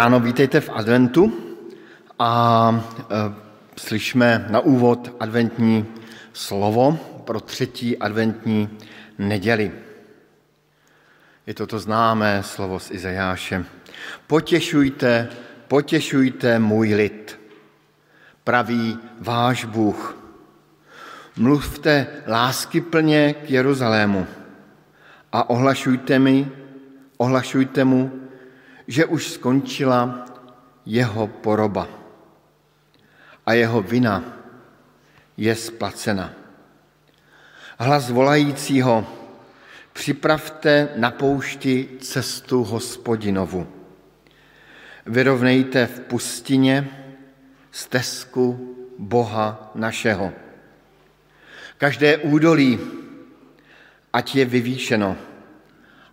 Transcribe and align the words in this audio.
Ráno, 0.00 0.20
vítejte 0.20 0.60
v 0.60 0.70
adventu 0.72 1.32
a 2.18 2.30
e, 2.72 3.04
slyšme 3.76 4.46
na 4.48 4.60
úvod 4.60 5.16
adventní 5.20 5.86
slovo 6.32 6.98
pro 7.24 7.40
třetí 7.40 7.98
adventní 7.98 8.68
neděli. 9.18 9.72
Je 11.46 11.54
to 11.54 11.66
to 11.66 11.78
známé 11.78 12.42
slovo 12.42 12.80
z 12.80 12.90
Izajáše. 12.90 13.64
Potěšujte, 14.26 15.28
potěšujte 15.68 16.58
můj 16.58 16.94
lid, 16.94 17.40
praví 18.44 18.98
váš 19.20 19.64
Bůh. 19.64 20.16
Mluvte 21.36 22.06
láskyplně 22.26 23.34
k 23.34 23.50
Jeruzalému 23.50 24.26
a 25.32 25.50
ohlašujte 25.50 26.18
mi, 26.18 26.48
ohlašujte 27.16 27.84
mu, 27.84 28.19
že 28.90 29.06
už 29.06 29.38
skončila 29.38 30.26
jeho 30.82 31.26
poroba 31.26 31.86
a 33.46 33.54
jeho 33.54 33.78
vina 33.82 34.18
je 35.38 35.54
splacena. 35.54 36.34
Hlas 37.78 38.10
volajícího, 38.10 39.06
připravte 39.92 40.88
na 40.96 41.10
poušti 41.10 41.88
cestu 42.02 42.64
hospodinovu. 42.64 43.66
Vyrovnejte 45.06 45.86
v 45.86 46.00
pustině 46.00 46.90
stezku 47.70 48.76
Boha 48.98 49.70
našeho. 49.74 50.32
Každé 51.78 52.26
údolí, 52.26 52.78
ať 54.12 54.34
je 54.34 54.44
vyvýšeno, 54.44 55.16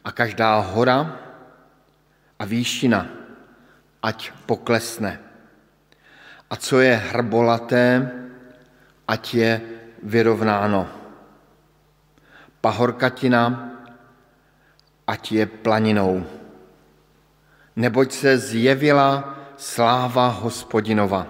a 0.06 0.12
každá 0.12 0.60
hora 0.60 1.27
a 2.40 2.44
výšina, 2.46 3.02
ať 4.02 4.32
poklesne. 4.46 5.20
A 6.48 6.54
co 6.56 6.80
je 6.80 6.94
hrbolaté, 6.96 8.08
ať 9.08 9.24
je 9.34 9.52
vyrovnáno. 10.04 10.88
Pahorkatina, 12.62 13.74
ať 15.08 15.32
je 15.32 15.44
planinou. 15.46 16.24
Neboť 17.76 18.12
se 18.12 18.32
zjevila 18.38 19.38
sláva 19.58 20.30
hospodinova. 20.30 21.28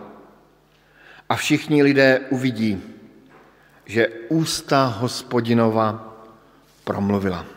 A 1.30 1.33
všichni 1.36 1.83
lidé 1.83 2.27
uvidí, 2.32 2.80
že 3.86 4.27
ústa 4.30 4.87
hospodinova 4.99 6.15
promluvila. 6.83 7.57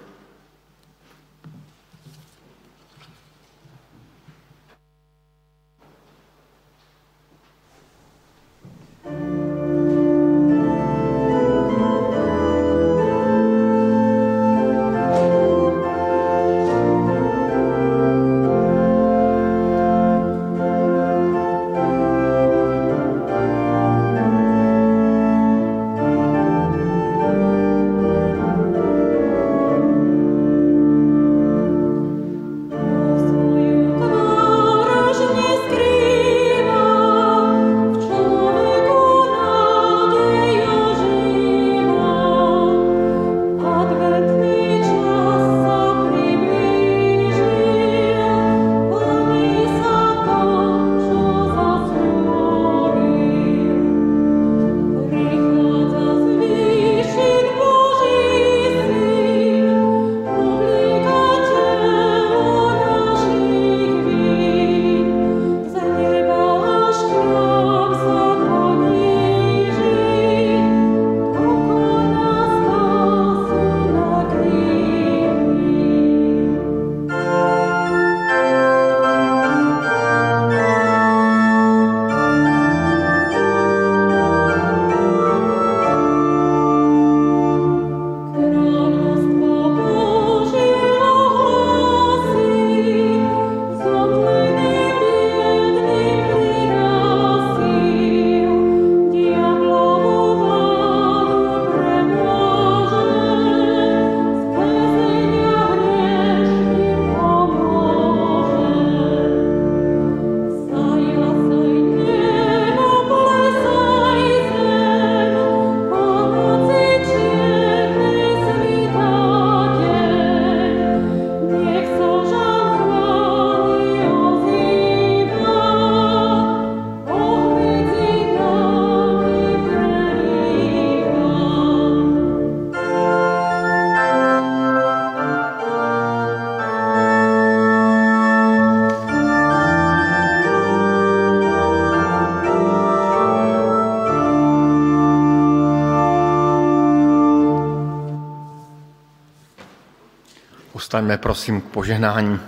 Povstaňme 151.00 151.18
prosím 151.18 151.60
k 151.60 151.64
požehnání. 151.64 152.40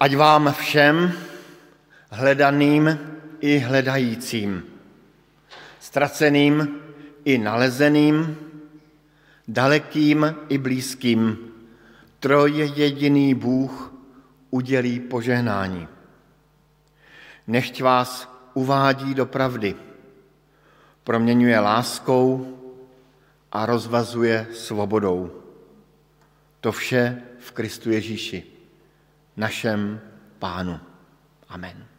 Ať 0.00 0.16
vám 0.16 0.52
všem, 0.52 1.12
hledaným 2.10 2.98
i 3.40 3.58
hledajícím, 3.58 4.66
ztraceným 5.80 6.68
i 7.24 7.38
nalezeným, 7.38 8.36
dalekým 9.48 10.34
i 10.48 10.58
blízkým, 10.58 11.38
troj 12.18 12.72
jediný 12.74 13.34
Bůh 13.34 13.94
udělí 14.50 15.00
požehnání. 15.00 15.88
Nechť 17.46 17.82
vás 17.82 18.26
uvádí 18.54 19.14
do 19.14 19.26
pravdy, 19.26 19.74
proměňuje 21.04 21.60
láskou, 21.60 22.58
a 23.52 23.66
rozvazuje 23.66 24.48
svobodou. 24.52 25.42
To 26.60 26.72
vše 26.72 27.22
v 27.38 27.52
Kristu 27.52 27.90
Ježíši, 27.90 28.46
našem 29.36 30.00
Pánu. 30.38 30.80
Amen. 31.48 31.91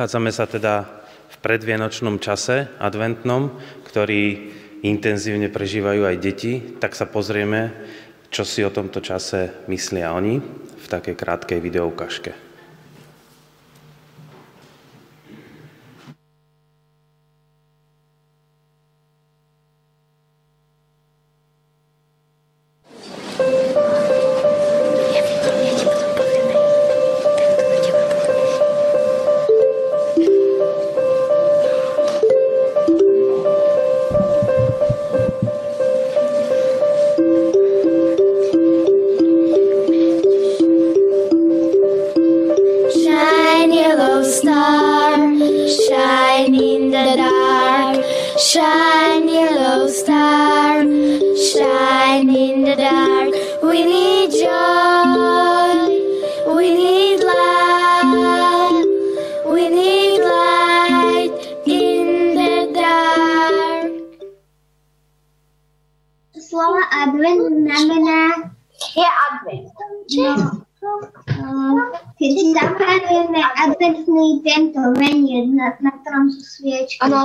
Nachádzame 0.00 0.32
sa 0.32 0.48
teda 0.48 0.88
v 1.28 1.36
predvienočnom 1.44 2.24
čase, 2.24 2.72
adventnom, 2.80 3.52
ktorý 3.84 4.48
intenzívne 4.80 5.52
prežívajú 5.52 6.08
aj 6.08 6.16
deti, 6.16 6.56
tak 6.80 6.96
sa 6.96 7.04
pozrieme, 7.04 7.68
čo 8.32 8.48
si 8.48 8.64
o 8.64 8.72
tomto 8.72 9.04
čase 9.04 9.68
myslia 9.68 10.16
oni 10.16 10.40
v 10.72 10.86
takej 10.88 11.12
krátkej 11.12 11.60
videoukažke. 11.60 12.32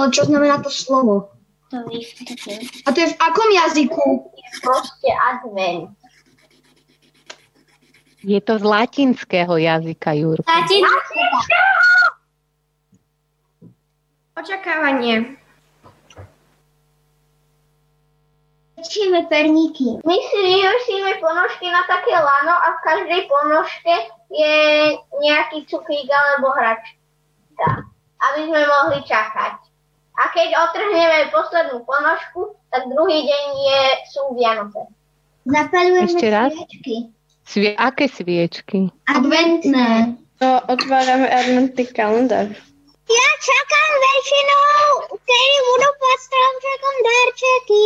Ale 0.06 0.14
čo 0.14 0.30
znamená 0.30 0.62
to 0.62 0.70
slovo? 0.70 1.34
To 1.74 1.82
A 2.86 2.90
to 2.94 2.98
je 3.02 3.10
v 3.10 3.16
akom 3.18 3.50
jazyku? 3.50 4.06
Proste 4.62 5.10
advent. 5.34 5.90
Je 8.22 8.38
to 8.42 8.62
z 8.62 8.64
latinského 8.66 9.58
jazyka, 9.58 10.14
Jurko. 10.14 10.46
Latinského? 10.46 11.38
Očakávanie. 14.38 15.42
Pečíme 18.78 19.26
perníky. 19.26 19.98
My 20.06 20.18
si 20.22 20.38
vyhrsíme 20.38 21.18
ponožky 21.18 21.66
na 21.74 21.82
také 21.90 22.14
lano 22.14 22.54
a 22.54 22.68
v 22.78 22.84
každej 22.86 23.22
ponožke 23.26 23.96
je 24.30 24.58
nejaký 25.18 25.66
cukrík 25.66 26.06
alebo 26.06 26.54
hračka, 26.54 27.90
aby 28.22 28.40
sme 28.46 28.62
mohli 28.70 29.02
čakať. 29.02 29.65
A 30.16 30.24
keď 30.32 30.48
otrhneme 30.72 31.28
poslednú 31.30 31.84
ponožku, 31.84 32.56
tak 32.72 32.88
druhý 32.88 33.28
deň 33.28 33.46
je, 33.52 33.82
sú 34.10 34.22
Vianoce. 34.32 34.88
Zapalujeme 35.44 36.08
Ešte 36.08 36.28
raz? 36.32 36.52
sviečky. 36.56 36.96
Svie, 37.46 37.72
aké 37.78 38.10
sviečky? 38.10 38.90
Adventné. 39.06 40.18
No, 40.42 40.50
otvárame 40.66 41.30
adventný 41.30 41.86
kalendár. 41.94 42.50
Ja 43.06 43.30
čakám 43.38 43.92
väčšinou, 44.02 44.82
kedy 45.14 45.58
budú 45.62 45.90
pod 45.94 46.18
stromčekom 46.18 46.96
darčeky. 47.06 47.86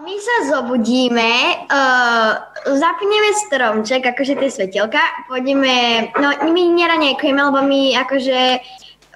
My 0.00 0.16
sa 0.16 0.36
zobudíme, 0.48 1.32
uh, 1.68 2.32
zapneme 2.64 3.30
stromček, 3.36 4.00
akože 4.00 4.40
tie 4.40 4.48
svetelka, 4.48 5.28
pôjdeme, 5.28 6.08
no 6.16 6.32
my 6.48 6.62
neranejkujeme, 6.72 7.36
lebo 7.36 7.60
my 7.60 8.00
akože 8.00 8.40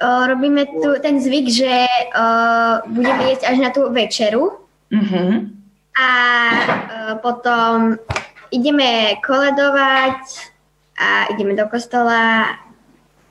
uh, 0.04 0.22
robíme 0.28 0.68
tu 0.84 0.92
ten 1.00 1.16
zvyk, 1.24 1.46
že 1.48 1.88
uh, 2.12 2.84
budeme 2.92 3.32
jesť 3.32 3.44
až 3.48 3.56
na 3.64 3.70
tú 3.72 3.88
večeru. 3.88 4.60
Mm-hmm. 4.92 5.30
A 5.96 6.08
uh, 6.52 7.12
potom 7.24 7.96
ideme 8.52 9.16
koledovať 9.24 10.20
a 11.00 11.32
ideme 11.32 11.56
do 11.56 11.64
kostola. 11.72 12.44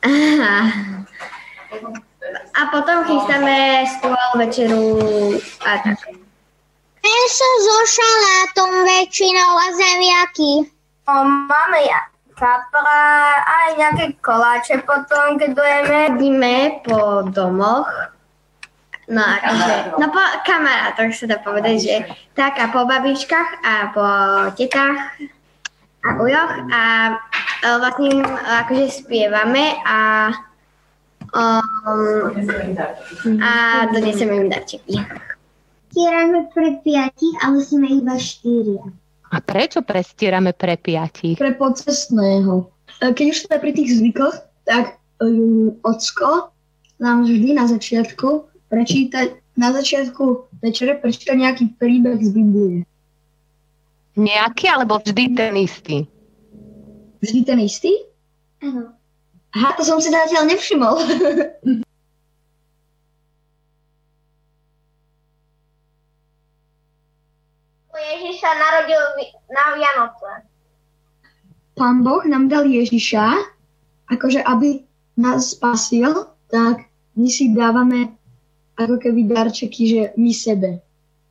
A 2.54 2.62
potom 2.72 3.04
chystáme 3.04 3.84
stôl, 4.00 4.16
večeru 4.40 4.96
a 5.68 5.84
tak. 5.84 6.23
Meso 7.14 7.50
so 7.62 7.78
šalátom 7.94 8.74
väčšinou 8.90 9.54
a 9.54 9.68
zemiaky. 9.78 10.66
O, 11.06 11.14
máme 11.46 11.86
ja 11.86 12.10
kapra 12.34 13.06
aj 13.46 13.68
nejaké 13.78 14.06
koláče 14.18 14.82
potom, 14.82 15.38
keď 15.38 15.50
dojeme. 15.54 16.00
Chodíme 16.10 16.56
po 16.82 17.22
domoch, 17.30 17.86
no 19.14 19.26
no 20.02 20.06
po 20.10 20.24
kamarátoch 20.42 21.14
sa 21.14 21.30
dá 21.30 21.38
povedať, 21.38 21.76
že 21.78 21.96
tak 22.34 22.58
a 22.58 22.74
po 22.74 22.90
babičkách 22.90 23.50
a 23.62 23.74
po 23.94 24.06
tetách 24.58 25.14
a 26.04 26.10
ujoch 26.18 26.54
a 26.74 26.84
e, 27.62 27.68
vlastne 27.78 28.08
im, 28.10 28.22
akože 28.26 28.86
spievame 28.90 29.78
a 29.86 30.34
um, 31.32 32.34
a 33.40 33.52
donesieme 33.94 34.36
im 34.36 34.48
darčeky. 34.50 35.00
Stierame 35.94 36.50
pre 36.50 36.82
piatich, 36.82 37.38
ale 37.46 37.62
sme 37.62 37.86
iba 38.02 38.18
štyria. 38.18 38.82
A 39.30 39.38
prečo 39.38 39.86
prestierame 39.86 40.50
pre 40.50 40.74
piatich? 40.74 41.38
pre 41.38 41.54
pocestného. 41.54 42.66
E, 42.98 43.14
Keď 43.14 43.26
už 43.30 43.38
sme 43.46 43.62
pri 43.62 43.72
tých 43.78 44.02
zvykoch, 44.02 44.34
tak 44.66 44.98
um, 45.22 45.78
ocko 45.86 46.50
nám 46.98 47.30
vždy 47.30 47.54
na 47.54 47.70
začiatku 47.70 48.50
prečíta, 48.74 49.38
na 49.54 49.70
začiatku 49.70 50.50
večere 50.66 50.98
prečíta 50.98 51.38
nejaký 51.38 51.78
príbeh 51.78 52.18
z 52.26 52.30
Biblie. 52.34 52.90
Nejaký 54.18 54.74
alebo 54.74 54.98
vždy 54.98 55.38
ten 55.38 55.54
istý? 55.62 56.10
Vždy 57.22 57.40
ten 57.46 57.62
istý? 57.62 58.02
Áno. 58.66 58.98
Aha, 59.54 59.78
to 59.78 59.86
som 59.86 60.02
si 60.02 60.10
zatiaľ 60.10 60.50
nevšimol. 60.50 60.98
Ježiš 68.14 68.33
sa 68.44 68.52
narodil 68.60 69.00
na 69.48 69.64
Vianoce. 69.80 70.32
Pán 71.80 72.04
Boh 72.04 72.20
nám 72.28 72.52
dal 72.52 72.68
Ježiša, 72.68 73.40
akože 74.12 74.44
aby 74.44 74.84
nás 75.16 75.56
spasil, 75.56 76.28
tak 76.52 76.92
my 77.16 77.30
si 77.32 77.56
dávame 77.56 78.12
ako 78.76 79.00
keby 79.00 79.32
darčeky, 79.32 79.84
že 79.88 80.02
my 80.20 80.36
sebe. 80.36 80.84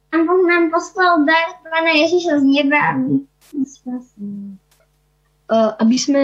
Pán 0.09 0.25
Boh 0.25 0.41
nám 0.49 0.73
poslal 0.73 1.29
dar 1.29 1.61
Pána 1.69 1.93
Ježiša 2.01 2.41
z 2.41 2.45
neba, 2.49 2.97
aby 2.97 3.29
nás 3.29 3.71
spasil. 3.77 4.57
Uh, 5.53 5.77
aby 5.85 5.97
sme 6.01 6.23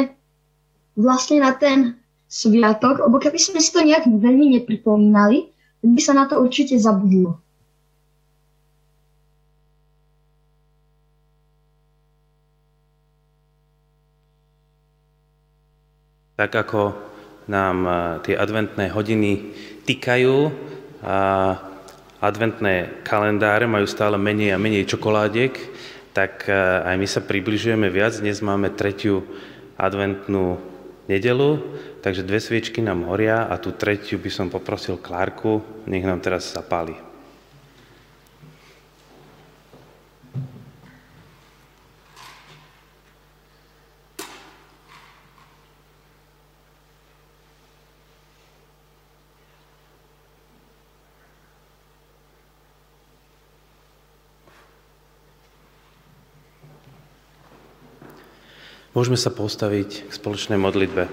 vlastne 0.96 1.44
na 1.44 1.52
ten 1.52 2.00
sviatok, 2.32 3.04
lebo 3.04 3.20
keby 3.20 3.36
sme 3.36 3.60
si 3.60 3.70
to 3.70 3.84
nejak 3.84 4.08
veľmi 4.08 4.56
nepripomínali, 4.56 5.52
tak 5.84 5.88
by 5.94 6.00
sa 6.00 6.12
na 6.16 6.24
to 6.26 6.40
určite 6.40 6.74
zabudlo. 6.80 7.40
Tak 16.38 16.54
ako 16.54 16.94
nám 17.50 17.76
eh, 17.82 17.94
tie 18.22 18.34
adventné 18.38 18.94
hodiny 18.94 19.50
týkajú 19.82 20.36
a 21.02 21.18
adventné 22.22 23.02
kalendáre 23.02 23.66
majú 23.66 23.90
stále 23.90 24.14
menej 24.14 24.54
a 24.54 24.62
menej 24.62 24.86
čokoládiek, 24.86 25.50
tak 26.14 26.46
eh, 26.46 26.54
aj 26.86 26.94
my 26.94 27.06
sa 27.10 27.26
približujeme 27.26 27.90
viac. 27.90 28.22
Dnes 28.22 28.38
máme 28.38 28.70
tretiu 28.70 29.26
adventnú 29.74 30.62
nedelu, 31.10 31.58
takže 32.06 32.22
dve 32.22 32.38
sviečky 32.38 32.86
nám 32.86 33.02
horia 33.10 33.50
a 33.50 33.58
tú 33.58 33.74
tretiu 33.74 34.22
by 34.22 34.30
som 34.30 34.46
poprosil 34.46 34.94
Klárku, 35.02 35.58
nech 35.90 36.06
nám 36.06 36.22
teraz 36.22 36.54
zapáli. 36.54 37.07
Môžeme 58.98 59.14
sa 59.14 59.30
postaviť 59.30 60.10
k 60.10 60.10
spoločnej 60.10 60.58
modlitbe. 60.58 61.06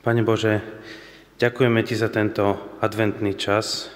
Pane 0.00 0.22
Bože, 0.24 0.64
ďakujeme 1.36 1.84
Ti 1.84 2.00
za 2.00 2.08
tento 2.08 2.56
adventný 2.80 3.36
čas, 3.36 3.92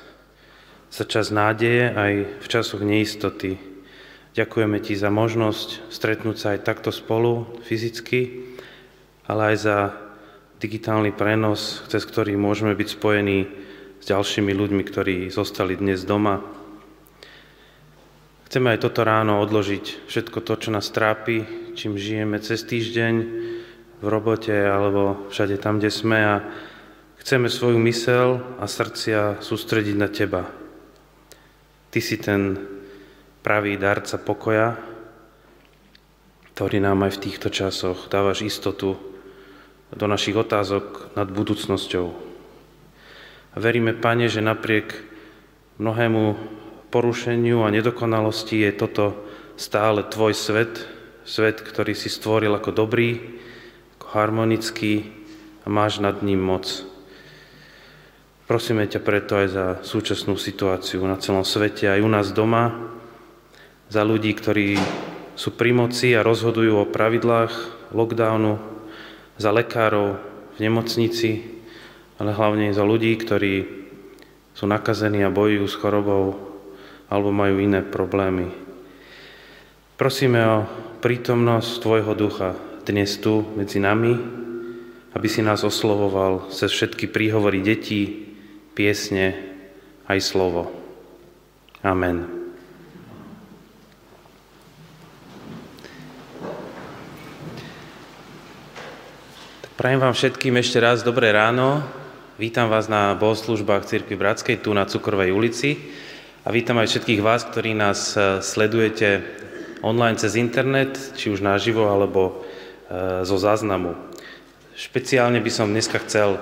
za 0.93 1.09
čas 1.09 1.33
nádeje 1.33 1.97
aj 1.97 2.13
v 2.37 2.47
časoch 2.53 2.85
neistoty. 2.85 3.57
Ďakujeme 4.37 4.85
Ti 4.85 5.01
za 5.01 5.09
možnosť 5.09 5.89
stretnúť 5.89 6.37
sa 6.37 6.53
aj 6.53 6.69
takto 6.69 6.93
spolu 6.93 7.49
fyzicky, 7.65 8.53
ale 9.25 9.57
aj 9.57 9.57
za 9.57 9.77
digitálny 10.61 11.17
prenos, 11.17 11.81
cez 11.89 12.05
ktorý 12.05 12.37
môžeme 12.37 12.77
byť 12.77 12.89
spojení 12.93 13.64
s 14.05 14.13
ďalšími 14.13 14.53
ľuďmi, 14.53 14.85
ktorí 14.85 15.33
zostali 15.33 15.81
dnes 15.81 16.05
doma. 16.05 16.45
Chceme 18.45 18.77
aj 18.77 18.85
toto 18.85 19.01
ráno 19.01 19.41
odložiť 19.41 20.05
všetko 20.05 20.45
to, 20.45 20.61
čo 20.61 20.69
nás 20.69 20.93
trápi, 20.93 21.73
čím 21.73 21.97
žijeme 21.97 22.37
cez 22.45 22.69
týždeň, 22.69 23.15
v 24.05 24.07
robote 24.13 24.53
alebo 24.53 25.25
všade 25.33 25.57
tam, 25.57 25.81
kde 25.81 25.89
sme 25.89 26.21
a 26.21 26.45
chceme 27.25 27.49
svoju 27.49 27.81
mysel 27.81 28.45
a 28.61 28.69
srdcia 28.69 29.41
sústrediť 29.41 29.97
na 29.97 30.13
Teba. 30.13 30.53
Ty 31.89 32.01
si 32.05 32.21
ten 32.21 32.61
pravý 33.41 33.81
darca 33.81 34.21
pokoja, 34.21 34.77
ktorý 36.53 36.77
nám 36.77 37.09
aj 37.09 37.17
v 37.17 37.23
týchto 37.25 37.49
časoch 37.49 38.13
dávaš 38.13 38.45
istotu 38.45 39.01
do 39.97 40.05
našich 40.05 40.37
otázok 40.37 41.17
nad 41.17 41.33
budúcnosťou. 41.33 42.24
Veríme, 43.55 43.95
Pane, 43.95 44.27
že 44.27 44.43
napriek 44.43 44.99
mnohému 45.79 46.25
porušeniu 46.91 47.63
a 47.63 47.71
nedokonalosti 47.71 48.67
je 48.67 48.73
toto 48.75 49.05
stále 49.55 50.03
Tvoj 50.03 50.35
svet, 50.35 50.83
svet, 51.23 51.63
ktorý 51.63 51.95
si 51.95 52.11
stvoril 52.11 52.51
ako 52.51 52.75
dobrý, 52.75 53.39
ako 53.99 54.07
harmonický 54.11 55.07
a 55.63 55.71
máš 55.71 56.03
nad 56.03 56.19
ním 56.27 56.43
moc. 56.43 56.67
Prosíme 58.51 58.91
ťa 58.91 59.01
preto 59.01 59.39
aj 59.39 59.49
za 59.49 59.67
súčasnú 59.87 60.35
situáciu 60.35 61.07
na 61.07 61.15
celom 61.23 61.47
svete, 61.47 61.87
aj 61.87 62.03
u 62.03 62.11
nás 62.11 62.35
doma, 62.35 62.91
za 63.87 64.03
ľudí, 64.03 64.35
ktorí 64.35 64.75
sú 65.39 65.55
pri 65.55 65.71
moci 65.71 66.11
a 66.19 66.27
rozhodujú 66.27 66.83
o 66.83 66.91
pravidlách 66.91 67.55
lockdownu, 67.95 68.59
za 69.39 69.55
lekárov 69.55 70.19
v 70.55 70.59
nemocnici, 70.59 71.31
ale 72.19 72.31
hlavne 72.31 72.71
za 72.71 72.87
ľudí, 72.87 73.15
ktorí 73.19 73.55
sú 74.55 74.65
nakazení 74.71 75.27
a 75.27 75.35
bojujú 75.35 75.67
s 75.67 75.79
chorobou 75.79 76.39
alebo 77.11 77.35
majú 77.35 77.59
iné 77.59 77.83
problémy. 77.83 78.49
Prosíme 79.95 80.41
o 80.43 80.57
prítomnosť 81.03 81.71
Tvojho 81.83 82.13
ducha 82.15 82.51
dnes 82.87 83.19
tu 83.19 83.47
medzi 83.55 83.79
nami, 83.79 84.15
aby 85.15 85.29
si 85.31 85.41
nás 85.43 85.63
oslovoval 85.63 86.51
cez 86.51 86.71
všetky 86.75 87.11
príhovory 87.11 87.63
detí, 87.63 88.35
piesne 88.75 89.39
aj 90.11 90.19
slovo. 90.19 90.71
Amen. 91.85 92.45
Prajem 99.75 100.01
vám 100.01 100.15
všetkým 100.15 100.55
ešte 100.59 100.79
raz 100.79 101.03
dobré 101.03 101.35
ráno. 101.35 102.04
Vítam 102.35 102.67
vás 102.67 102.91
na 102.91 103.15
bohoslužbách 103.15 103.87
Cirkvi 103.87 104.19
Bratskej 104.19 104.59
tu 104.59 104.75
na 104.75 104.91
Cukrovej 104.91 105.31
ulici 105.31 105.79
a 106.43 106.51
vítam 106.51 106.75
aj 106.83 106.91
všetkých 106.91 107.23
vás, 107.23 107.47
ktorí 107.47 107.79
nás 107.79 108.19
e, 108.19 108.43
sledujete 108.43 109.23
online 109.87 110.19
cez 110.19 110.35
internet, 110.35 110.99
či 111.15 111.31
už 111.31 111.39
naživo 111.39 111.87
alebo 111.87 112.43
e, 112.91 113.23
zo 113.23 113.39
záznamu. 113.39 113.95
Špeciálne 114.75 115.39
by 115.39 115.47
som 115.47 115.71
dneska 115.71 116.03
chcel 116.03 116.35
e, 116.35 116.39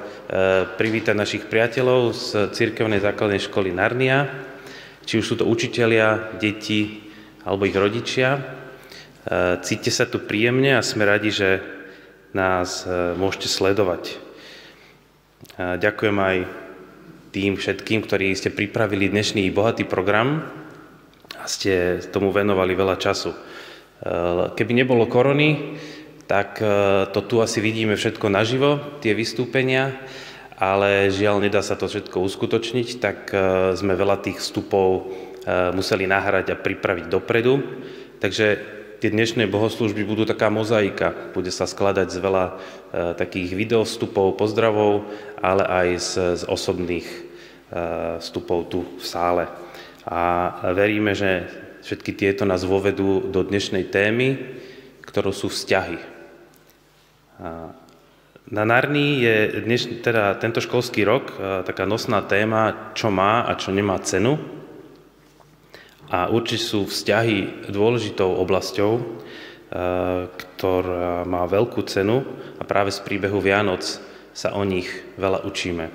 privítať 0.80 1.12
našich 1.12 1.44
priateľov 1.52 2.16
z 2.16 2.56
Cirkevnej 2.56 3.04
základnej 3.04 3.44
školy 3.44 3.68
Narnia, 3.76 4.32
či 5.04 5.20
už 5.20 5.28
sú 5.28 5.34
to 5.36 5.44
učitelia, 5.44 6.32
deti 6.40 7.04
alebo 7.44 7.68
ich 7.68 7.76
rodičia. 7.76 8.40
Cíte 9.60 9.92
sa 9.92 10.08
tu 10.08 10.24
príjemne 10.24 10.72
a 10.72 10.80
sme 10.80 11.04
radi, 11.04 11.28
že 11.28 11.60
nás 12.32 12.88
môžete 13.20 13.44
sledovať. 13.44 14.21
Ďakujem 15.58 16.16
aj 16.16 16.36
tým 17.32 17.58
všetkým, 17.58 18.04
ktorí 18.06 18.32
ste 18.36 18.54
pripravili 18.54 19.10
dnešný 19.10 19.48
bohatý 19.50 19.88
program 19.88 20.46
a 21.36 21.44
ste 21.50 21.98
tomu 22.12 22.30
venovali 22.30 22.76
veľa 22.76 22.96
času. 23.00 23.34
Keby 24.54 24.72
nebolo 24.74 25.10
korony, 25.10 25.78
tak 26.26 26.58
e, 26.64 26.66
to 27.12 27.20
tu 27.28 27.44
asi 27.44 27.60
vidíme 27.60 27.92
všetko 27.92 28.26
naživo, 28.32 28.98
tie 29.04 29.12
vystúpenia, 29.12 29.94
ale 30.56 31.12
žiaľ, 31.12 31.44
nedá 31.44 31.60
sa 31.60 31.76
to 31.76 31.86
všetko 31.86 32.24
uskutočniť, 32.24 32.88
tak 32.98 33.30
e, 33.30 33.36
sme 33.76 33.92
veľa 33.92 34.24
tých 34.24 34.40
vstupov 34.40 34.88
e, 34.96 35.02
museli 35.76 36.08
nahrať 36.08 36.56
a 36.56 36.56
pripraviť 36.56 37.06
dopredu. 37.12 37.60
Takže 38.16 38.46
tie 39.02 39.10
dnešné 39.10 39.50
bohoslužby 39.50 40.06
budú 40.06 40.22
taká 40.22 40.46
mozaika. 40.46 41.34
Bude 41.34 41.50
sa 41.50 41.66
skladať 41.66 42.06
z 42.14 42.18
veľa 42.22 42.44
e, 42.46 42.52
takých 43.18 43.58
videostupov, 43.58 44.38
pozdravov, 44.38 45.10
ale 45.42 45.66
aj 45.66 45.88
z, 45.98 46.10
z 46.38 46.42
osobných 46.46 47.02
e, 47.10 47.18
vstupov 48.22 48.70
tu 48.70 48.86
v 48.86 49.02
sále. 49.02 49.50
A 50.06 50.54
veríme, 50.70 51.18
že 51.18 51.50
všetky 51.82 52.14
tieto 52.14 52.46
nás 52.46 52.62
vovedú 52.62 53.26
do 53.26 53.42
dnešnej 53.42 53.90
témy, 53.90 54.38
ktorou 55.02 55.34
sú 55.34 55.50
vzťahy. 55.50 55.98
A 57.42 57.74
na 58.54 58.62
Narni 58.62 59.18
je 59.18 59.66
dneš, 59.66 59.98
teda 59.98 60.38
tento 60.38 60.62
školský 60.62 61.02
rok 61.02 61.34
e, 61.34 61.66
taká 61.66 61.90
nosná 61.90 62.22
téma, 62.22 62.94
čo 62.94 63.10
má 63.10 63.50
a 63.50 63.58
čo 63.58 63.74
nemá 63.74 63.98
cenu. 63.98 64.61
A 66.12 66.28
určite 66.28 66.60
sú 66.60 66.84
vzťahy 66.84 67.72
dôležitou 67.72 68.36
oblasťou, 68.36 68.92
eh, 69.00 69.02
ktorá 70.28 71.24
má 71.24 71.48
veľkú 71.48 71.80
cenu 71.88 72.20
a 72.60 72.62
práve 72.68 72.92
z 72.92 73.00
príbehu 73.00 73.40
Vianoc 73.40 73.80
sa 74.36 74.52
o 74.52 74.62
nich 74.68 74.92
veľa 75.16 75.48
učíme. 75.48 75.88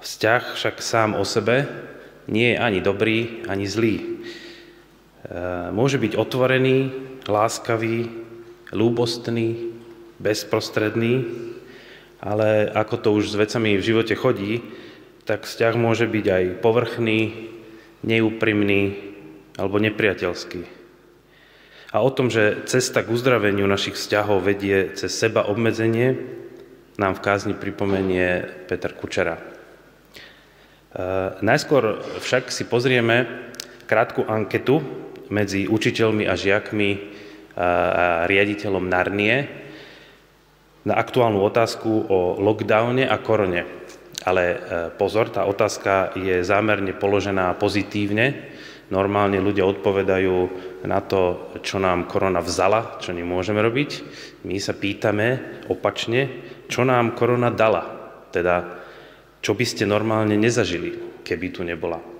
Vzťah 0.00 0.56
však 0.56 0.80
sám 0.80 1.20
o 1.20 1.24
sebe 1.28 1.68
nie 2.32 2.56
je 2.56 2.58
ani 2.58 2.80
dobrý, 2.80 3.44
ani 3.44 3.68
zlý. 3.68 3.96
Eh, 4.00 5.68
môže 5.76 6.00
byť 6.00 6.16
otvorený, 6.16 6.78
láskavý, 7.28 8.08
lúbostný, 8.72 9.76
bezprostredný, 10.16 11.28
ale 12.24 12.72
ako 12.72 12.94
to 12.96 13.08
už 13.20 13.36
s 13.36 13.36
vecami 13.36 13.76
v 13.76 13.84
živote 13.84 14.16
chodí, 14.16 14.64
tak 15.28 15.44
vzťah 15.44 15.74
môže 15.76 16.08
byť 16.08 16.24
aj 16.24 16.44
povrchný, 16.64 17.52
neúprimný 18.04 19.14
alebo 19.56 19.80
nepriateľský. 19.80 20.76
A 21.96 22.04
o 22.04 22.10
tom, 22.12 22.28
že 22.28 22.66
cesta 22.68 23.00
k 23.00 23.08
uzdraveniu 23.08 23.64
našich 23.64 23.96
vzťahov 23.96 24.44
vedie 24.44 24.92
cez 24.98 25.16
seba 25.16 25.48
obmedzenie, 25.48 26.18
nám 26.96 27.16
v 27.16 27.24
kázni 27.24 27.54
pripomenie 27.56 28.44
Peter 28.68 28.92
Kučera. 28.92 29.36
E, 29.36 29.42
najskôr 31.44 32.00
však 32.20 32.48
si 32.48 32.64
pozrieme 32.64 33.28
krátku 33.84 34.24
anketu 34.24 34.80
medzi 35.28 35.68
učiteľmi 35.68 36.24
a 36.24 36.34
žiakmi 36.34 36.90
e, 36.92 36.98
a 37.60 38.24
riaditeľom 38.24 38.84
Narnie 38.88 39.36
na 40.88 40.94
aktuálnu 40.96 41.42
otázku 41.44 42.08
o 42.08 42.40
lockdowne 42.40 43.04
a 43.04 43.16
korone. 43.20 43.85
Ale 44.26 44.42
e, 44.50 44.56
pozor, 44.98 45.30
tá 45.30 45.46
otázka 45.46 46.18
je 46.18 46.42
zámerne 46.42 46.90
položená 46.98 47.54
pozitívne. 47.54 48.50
Normálne 48.90 49.38
ľudia 49.38 49.66
odpovedajú 49.66 50.36
na 50.86 51.02
to, 51.02 51.50
čo 51.62 51.78
nám 51.78 52.10
korona 52.10 52.42
vzala, 52.42 52.98
čo 53.02 53.14
nemôžeme 53.14 53.58
robiť. 53.58 53.90
My 54.46 54.58
sa 54.58 54.74
pýtame 54.74 55.62
opačne, 55.70 56.42
čo 56.66 56.82
nám 56.82 57.14
korona 57.14 57.50
dala. 57.54 57.82
Teda, 58.30 58.82
čo 59.42 59.54
by 59.54 59.64
ste 59.66 59.86
normálne 59.86 60.34
nezažili, 60.34 61.22
keby 61.22 61.46
tu 61.54 61.62
nebola. 61.66 62.15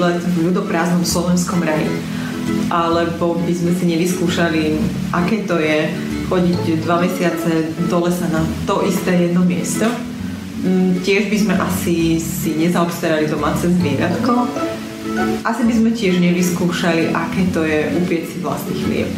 Výlet 0.00 0.24
v 0.24 0.48
ľudoprázdnom 0.48 1.04
slovenskom 1.04 1.60
raji. 1.60 1.84
Alebo 2.72 3.36
by 3.36 3.52
sme 3.52 3.76
si 3.76 3.84
nevyskúšali, 3.84 4.80
aké 5.12 5.44
to 5.44 5.60
je 5.60 5.92
chodiť 6.32 6.80
dva 6.88 7.04
mesiace 7.04 7.68
do 7.84 7.98
lesa 8.00 8.24
na 8.32 8.40
to 8.64 8.80
isté 8.88 9.28
jedno 9.28 9.44
miesto. 9.44 9.84
Mm, 10.64 11.04
tiež 11.04 11.28
by 11.28 11.36
sme 11.36 11.54
asi 11.60 12.16
si 12.16 12.56
nezaobstarali 12.56 13.28
domáce 13.28 13.68
zvieratko. 13.68 14.48
Asi 15.44 15.62
by 15.68 15.74
sme 15.76 15.90
tiež 15.92 16.16
nevyskúšali, 16.16 17.12
aké 17.12 17.52
to 17.52 17.68
je 17.68 17.92
upieť 18.00 18.24
si 18.24 18.36
vlastný 18.40 18.74
chlieb. 18.80 19.10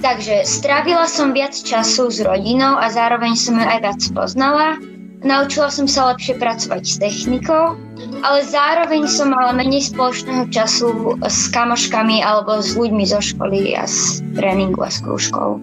Takže 0.00 0.48
strávila 0.48 1.04
som 1.04 1.36
viac 1.36 1.52
času 1.52 2.08
s 2.08 2.24
rodinou 2.24 2.80
a 2.80 2.88
zároveň 2.88 3.36
som 3.36 3.60
ju 3.60 3.66
aj 3.68 3.78
viac 3.84 4.00
poznala. 4.16 4.95
Naučila 5.24 5.72
som 5.72 5.88
sa 5.88 6.12
lepšie 6.12 6.36
pracovať 6.36 6.82
s 6.84 6.96
technikou, 7.00 7.78
ale 8.20 8.38
zároveň 8.44 9.08
som 9.08 9.32
mala 9.32 9.56
menej 9.56 9.88
spoločného 9.88 10.48
času 10.52 11.16
s 11.24 11.48
kamoškami 11.52 12.20
alebo 12.20 12.60
s 12.60 12.76
ľuďmi 12.76 13.04
zo 13.08 13.20
školy 13.22 13.72
a 13.76 13.88
z 13.88 14.20
tréningu 14.36 14.84
a 14.84 14.90
s 14.92 15.00
krúžkou. 15.00 15.60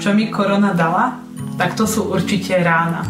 Čo 0.00 0.16
mi 0.16 0.32
korona 0.32 0.72
dala? 0.72 1.30
tak 1.60 1.76
to 1.76 1.84
sú 1.84 2.08
určite 2.08 2.56
rána. 2.64 3.04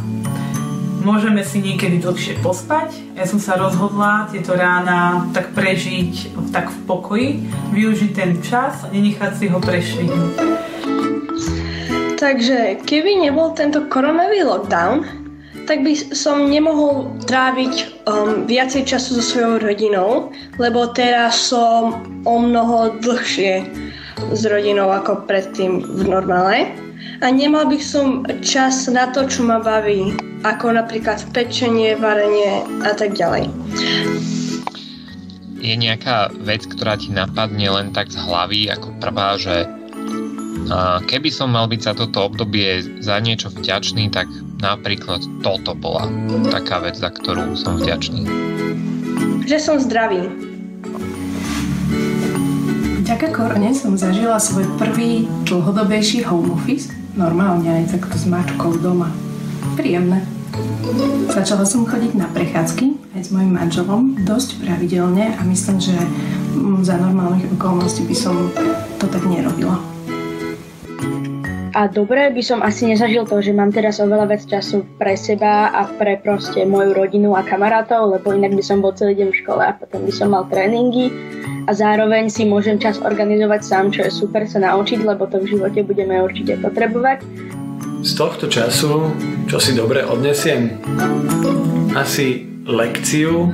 Môžeme 1.07 1.47
si 1.47 1.63
niekedy 1.63 2.03
dlhšie 2.03 2.43
pospať. 2.43 2.99
Ja 3.15 3.23
som 3.23 3.39
sa 3.39 3.55
rozhodla 3.55 4.27
tieto 4.35 4.59
rána 4.59 5.31
tak 5.31 5.55
prežiť 5.55 6.35
tak 6.51 6.67
v 6.67 6.79
pokoji, 6.91 7.29
využiť 7.71 8.11
ten 8.11 8.43
čas 8.43 8.83
a 8.83 8.91
nenechať 8.91 9.33
si 9.39 9.47
ho 9.47 9.63
prešvihnúť. 9.63 10.35
Takže 12.19 12.83
keby 12.85 13.23
nebol 13.23 13.55
tento 13.55 13.87
koronový 13.87 14.43
lockdown, 14.43 15.07
tak 15.71 15.87
by 15.87 15.95
som 16.11 16.51
nemohol 16.51 17.07
tráviť 17.31 18.03
um, 18.11 18.43
viacej 18.51 18.91
času 18.91 19.23
so 19.23 19.23
svojou 19.23 19.63
rodinou, 19.63 20.35
lebo 20.59 20.91
teraz 20.91 21.39
som 21.39 21.95
o 22.27 22.35
mnoho 22.43 22.99
dlhšie 22.99 23.63
s 24.35 24.43
rodinou 24.51 24.91
ako 24.91 25.31
predtým 25.31 25.79
v 25.87 26.11
normále 26.11 26.67
a 27.23 27.31
nemal 27.31 27.71
by 27.71 27.79
som 27.79 28.27
čas 28.43 28.91
na 28.91 29.15
to, 29.15 29.31
čo 29.31 29.47
ma 29.47 29.63
baví, 29.63 30.11
ako 30.43 30.75
napríklad 30.75 31.23
pečenie, 31.31 31.95
varenie 31.95 32.67
a 32.83 32.91
tak 32.91 33.15
ďalej. 33.15 33.47
Je 35.63 35.75
nejaká 35.79 36.35
vec, 36.43 36.67
ktorá 36.67 36.99
ti 36.99 37.15
napadne 37.15 37.71
len 37.71 37.95
tak 37.95 38.11
z 38.11 38.19
hlavy 38.19 38.75
ako 38.75 38.91
prvá, 38.99 39.39
že 39.39 39.71
keby 41.07 41.31
som 41.31 41.55
mal 41.55 41.71
byť 41.71 41.81
za 41.81 41.93
toto 41.95 42.27
obdobie 42.27 42.83
za 42.99 43.23
niečo 43.23 43.55
vďačný, 43.55 44.11
tak 44.11 44.27
napríklad 44.61 45.25
toto 45.41 45.73
bola 45.77 46.07
taká 46.53 46.85
vec, 46.85 47.01
za 47.01 47.11
ktorú 47.11 47.57
som 47.57 47.81
vďačný. 47.81 48.29
Že 49.49 49.57
som 49.59 49.77
zdravý. 49.81 50.31
Vďaka 53.03 53.35
korone 53.35 53.75
som 53.75 53.99
zažila 53.99 54.39
svoj 54.39 54.69
prvý 54.79 55.27
dlhodobejší 55.51 56.23
home 56.23 56.55
office 56.55 56.95
normálne 57.19 57.67
aj 57.67 57.99
takto 57.99 58.15
s 58.15 58.25
mačkou 58.31 58.79
doma. 58.79 59.11
Príjemné. 59.75 60.23
Začala 61.31 61.67
som 61.67 61.87
chodiť 61.87 62.15
na 62.15 62.27
prechádzky 62.31 63.15
aj 63.15 63.23
s 63.27 63.31
mojim 63.35 63.55
manželom 63.55 64.23
dosť 64.23 64.63
pravidelne 64.63 65.35
a 65.35 65.41
myslím, 65.47 65.79
že 65.83 65.95
mm, 66.55 66.87
za 66.87 66.99
normálnych 66.99 67.47
okolností 67.59 68.07
by 68.07 68.17
som 68.17 68.35
to 69.03 69.07
tak 69.11 69.23
nerobila. 69.27 69.79
A 71.71 71.87
dobre 71.87 72.35
by 72.35 72.43
som 72.43 72.67
asi 72.67 72.91
nezažil 72.91 73.23
to, 73.31 73.39
že 73.39 73.55
mám 73.55 73.71
teraz 73.71 74.03
oveľa 74.03 74.27
viac 74.35 74.43
času 74.43 74.83
pre 74.99 75.15
seba 75.15 75.71
a 75.71 75.87
pre 75.87 76.19
proste 76.19 76.67
moju 76.67 76.91
rodinu 76.91 77.39
a 77.39 77.47
kamarátov, 77.47 78.11
lebo 78.19 78.35
inak 78.35 78.59
by 78.59 78.63
som 78.65 78.83
bol 78.83 78.91
celý 78.91 79.15
deň 79.15 79.29
v 79.31 79.39
škole 79.39 79.63
a 79.63 79.79
potom 79.79 80.03
by 80.03 80.11
som 80.11 80.35
mal 80.35 80.51
tréningy 80.51 81.15
a 81.67 81.71
zároveň 81.71 82.27
si 82.27 82.43
môžem 82.43 82.83
čas 82.83 82.99
organizovať 82.99 83.61
sám, 83.63 83.95
čo 83.95 84.03
je 84.03 84.11
super 84.11 84.51
sa 84.51 84.59
naučiť, 84.67 85.07
lebo 85.07 85.31
to 85.31 85.39
v 85.39 85.55
živote 85.55 85.87
budeme 85.87 86.19
určite 86.19 86.59
potrebovať. 86.59 87.23
Z 88.03 88.13
tohto 88.19 88.51
času, 88.51 89.15
čo 89.47 89.63
si 89.63 89.71
dobre 89.71 90.03
odnesiem, 90.03 90.75
asi 91.95 92.51
lekciu 92.67 93.47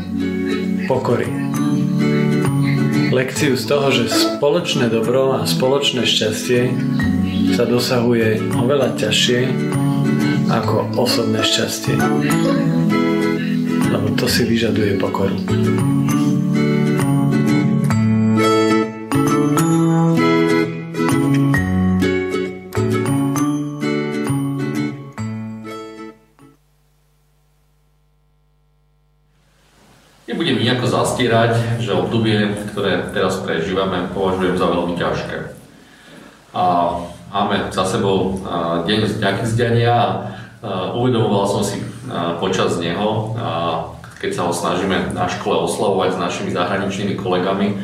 pokory. 0.88 1.29
Lekciu 3.12 3.61
z 3.61 3.64
toho, 3.68 3.92
že 3.92 4.09
spoločné 4.09 4.88
dobro 4.88 5.37
a 5.37 5.44
spoločné 5.44 6.09
šťastie 6.09 6.72
sa 7.56 7.64
dosahuje 7.64 8.52
oveľa 8.52 9.00
ťažšie 9.00 9.48
ako 10.52 10.92
osobné 11.00 11.40
šťastie. 11.40 11.96
Lebo 13.88 14.12
to 14.12 14.28
si 14.28 14.44
vyžaduje 14.44 15.00
pokoru. 15.00 15.40
Nebudem 30.28 30.60
nejako 30.60 30.92
zastierať, 30.92 31.80
že 31.80 31.96
obdobie, 31.96 32.52
ktoré 32.68 33.08
teraz 33.16 33.40
prežívame, 33.40 34.12
považujem 34.12 34.60
za 34.60 34.68
veľmi 34.68 35.00
ťažké. 35.00 35.55
Za 37.70 37.85
sebou 37.87 38.42
deň 38.87 39.00
z 39.07 39.14
zdania 39.46 39.94
a 39.94 40.07
uvedomoval 40.94 41.46
som 41.46 41.62
si 41.62 41.83
počas 42.38 42.79
neho, 42.79 43.35
keď 44.18 44.31
sa 44.33 44.42
ho 44.48 44.52
snažíme 44.52 45.12
na 45.12 45.29
škole 45.29 45.66
oslavovať 45.68 46.16
s 46.16 46.22
našimi 46.22 46.50
zahraničnými 46.50 47.14
kolegami, 47.20 47.76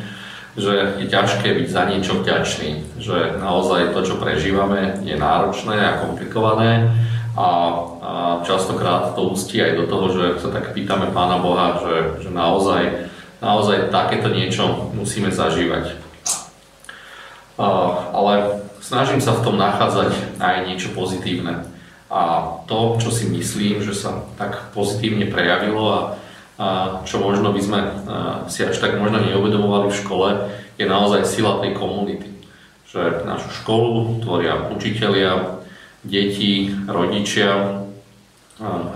že 0.53 1.01
je 1.01 1.05
ťažké 1.09 1.49
byť 1.49 1.67
za 1.69 1.83
niečo 1.89 2.13
vďačný, 2.21 3.01
že 3.01 3.41
naozaj 3.41 3.93
to, 3.93 4.05
čo 4.05 4.15
prežívame, 4.21 5.01
je 5.01 5.17
náročné 5.17 5.81
a 5.81 5.97
komplikované 6.05 6.93
a, 7.33 7.49
častokrát 8.45 9.17
to 9.17 9.33
ústí 9.33 9.57
aj 9.57 9.73
do 9.81 9.85
toho, 9.89 10.05
že 10.13 10.25
sa 10.45 10.53
tak 10.53 10.77
pýtame 10.77 11.09
Pána 11.09 11.41
Boha, 11.41 11.81
že, 11.81 12.27
že 12.27 12.29
naozaj, 12.29 13.09
naozaj 13.41 13.89
takéto 13.89 14.29
niečo 14.29 14.93
musíme 14.93 15.33
zažívať. 15.33 15.97
ale 18.13 18.61
snažím 18.83 19.23
sa 19.23 19.31
v 19.31 19.43
tom 19.47 19.55
nachádzať 19.55 20.43
aj 20.43 20.67
niečo 20.67 20.91
pozitívne. 20.91 21.63
A 22.11 22.45
to, 22.67 22.99
čo 22.99 23.09
si 23.09 23.25
myslím, 23.31 23.81
že 23.81 23.95
sa 23.95 24.27
tak 24.35 24.75
pozitívne 24.75 25.31
prejavilo 25.31 25.83
a, 25.87 25.99
a 26.59 26.67
čo 27.07 27.23
možno 27.23 27.55
by 27.55 27.61
sme 27.63 27.79
si 28.51 28.61
až 28.61 28.77
tak 28.77 28.99
možno 28.99 29.23
neuvedomovali 29.23 29.89
v 29.89 29.99
škole, 30.03 30.29
je 30.77 30.85
naozaj 30.85 31.25
sila 31.25 31.63
tej 31.63 31.73
komunity. 31.73 32.29
Že 32.93 33.25
našu 33.25 33.49
školu 33.63 34.21
tvoria 34.21 34.69
učitelia, 34.69 35.57
deti, 36.05 36.69
rodičia, 36.85 37.81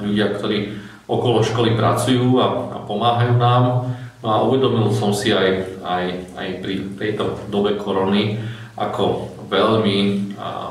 ľudia, 0.03 0.37
ktorí 0.37 0.77
okolo 1.09 1.41
školy 1.41 1.73
pracujú 1.73 2.37
a, 2.37 2.47
a 2.69 2.77
pomáhajú 2.85 3.33
nám. 3.39 3.95
No 4.21 4.27
a 4.29 4.43
uvedomil 4.45 4.93
som 4.93 5.09
si 5.15 5.33
aj, 5.33 5.81
aj, 5.81 6.05
aj 6.37 6.47
pri 6.61 6.75
tejto 6.99 7.41
dobe 7.49 7.79
korony, 7.81 8.37
ako 8.77 9.33
veľmi 9.47 9.99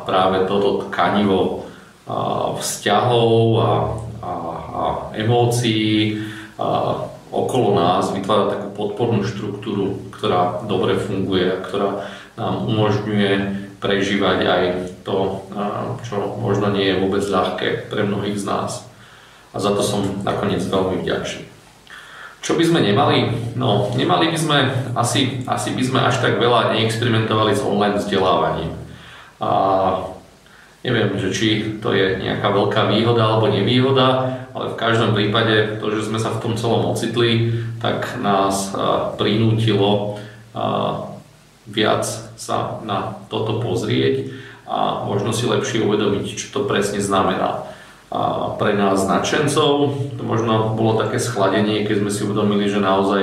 práve 0.07 0.47
toto 0.47 0.87
tkanivo 0.89 1.67
vzťahov 2.61 3.41
a, 3.59 3.73
a, 4.23 4.33
a 4.77 4.85
emócií 5.19 6.23
a 6.57 7.03
okolo 7.35 7.75
nás 7.75 8.15
vytvára 8.15 8.55
takú 8.55 8.69
podpornú 8.73 9.27
štruktúru, 9.27 10.09
ktorá 10.15 10.63
dobre 10.65 10.97
funguje 10.97 11.51
a 11.51 11.63
ktorá 11.65 11.91
nám 12.39 12.69
umožňuje 12.69 13.31
prežívať 13.83 14.39
aj 14.47 14.65
to, 15.05 15.45
čo 16.07 16.39
možno 16.41 16.73
nie 16.73 16.89
je 16.91 17.01
vôbec 17.01 17.25
ľahké 17.27 17.93
pre 17.93 18.07
mnohých 18.07 18.41
z 18.41 18.45
nás. 18.47 18.73
A 19.53 19.61
za 19.61 19.73
to 19.73 19.81
som 19.81 20.21
nakoniec 20.25 20.61
veľmi 20.65 21.01
vďačný. 21.05 21.56
Čo 22.41 22.55
by 22.55 22.63
sme 22.63 22.81
nemali? 22.85 23.53
No, 23.59 23.91
nemali 23.99 24.31
by 24.31 24.39
sme, 24.39 24.59
asi, 24.95 25.43
asi 25.51 25.75
by 25.75 25.83
sme 25.83 26.01
až 26.05 26.23
tak 26.23 26.39
veľa 26.39 26.79
neexperimentovali 26.79 27.59
s 27.59 27.63
online 27.67 27.99
vzdelávaním. 27.99 28.73
A 29.43 29.51
neviem, 30.87 31.19
že 31.19 31.35
či 31.35 31.49
to 31.83 31.91
je 31.91 32.23
nejaká 32.23 32.55
veľká 32.55 32.87
výhoda 32.87 33.27
alebo 33.27 33.51
nevýhoda, 33.51 34.39
ale 34.55 34.73
v 34.73 34.79
každom 34.79 35.11
prípade 35.13 35.83
to, 35.83 35.91
že 35.91 36.07
sme 36.07 36.23
sa 36.23 36.31
v 36.31 36.41
tom 36.41 36.55
celom 36.55 36.87
ocitli, 36.87 37.51
tak 37.83 38.15
nás 38.23 38.71
prinútilo 39.19 40.23
viac 41.67 42.07
sa 42.39 42.79
na 42.87 43.19
toto 43.27 43.59
pozrieť 43.59 44.31
a 44.71 45.03
možno 45.03 45.35
si 45.35 45.51
lepšie 45.51 45.83
uvedomiť, 45.83 46.39
čo 46.39 46.47
to 46.55 46.61
presne 46.71 47.03
znamená 47.03 47.66
a 48.11 48.55
pre 48.55 48.79
nás 48.79 49.03
nadšencov. 49.03 49.73
To 50.17 50.23
možno 50.23 50.79
bolo 50.79 51.03
také 51.03 51.19
schladenie, 51.19 51.83
keď 51.83 52.07
sme 52.07 52.11
si 52.11 52.23
uvedomili, 52.23 52.71
že 52.71 52.79
naozaj 52.79 53.23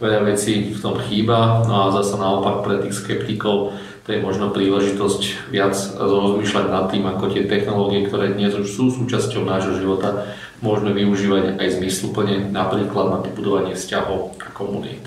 veľa 0.00 0.20
vecí 0.26 0.72
v 0.72 0.78
tom 0.82 0.98
chýba, 0.98 1.62
no 1.68 1.88
a 1.88 1.94
zase 1.94 2.18
naopak 2.18 2.66
pre 2.66 2.82
tých 2.82 2.96
skeptikov 2.96 3.76
to 4.02 4.10
je 4.10 4.18
možno 4.18 4.50
príležitosť 4.50 5.54
viac 5.54 5.78
rozmýšľať 5.94 6.66
nad 6.66 6.90
tým, 6.90 7.06
ako 7.06 7.30
tie 7.30 7.46
technológie, 7.46 8.02
ktoré 8.10 8.34
dnes 8.34 8.50
už 8.50 8.66
sú 8.66 8.90
súčasťou 8.90 9.46
nášho 9.46 9.78
života, 9.78 10.34
môžeme 10.58 10.90
využívať 10.90 11.62
aj 11.62 11.78
zmysluplne, 11.78 12.50
napríklad 12.50 13.06
na 13.14 13.18
budovanie 13.22 13.78
vzťahov 13.78 14.34
a 14.42 14.50
komunít. 14.50 15.06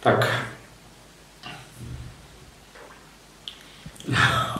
Tak. 0.00 0.24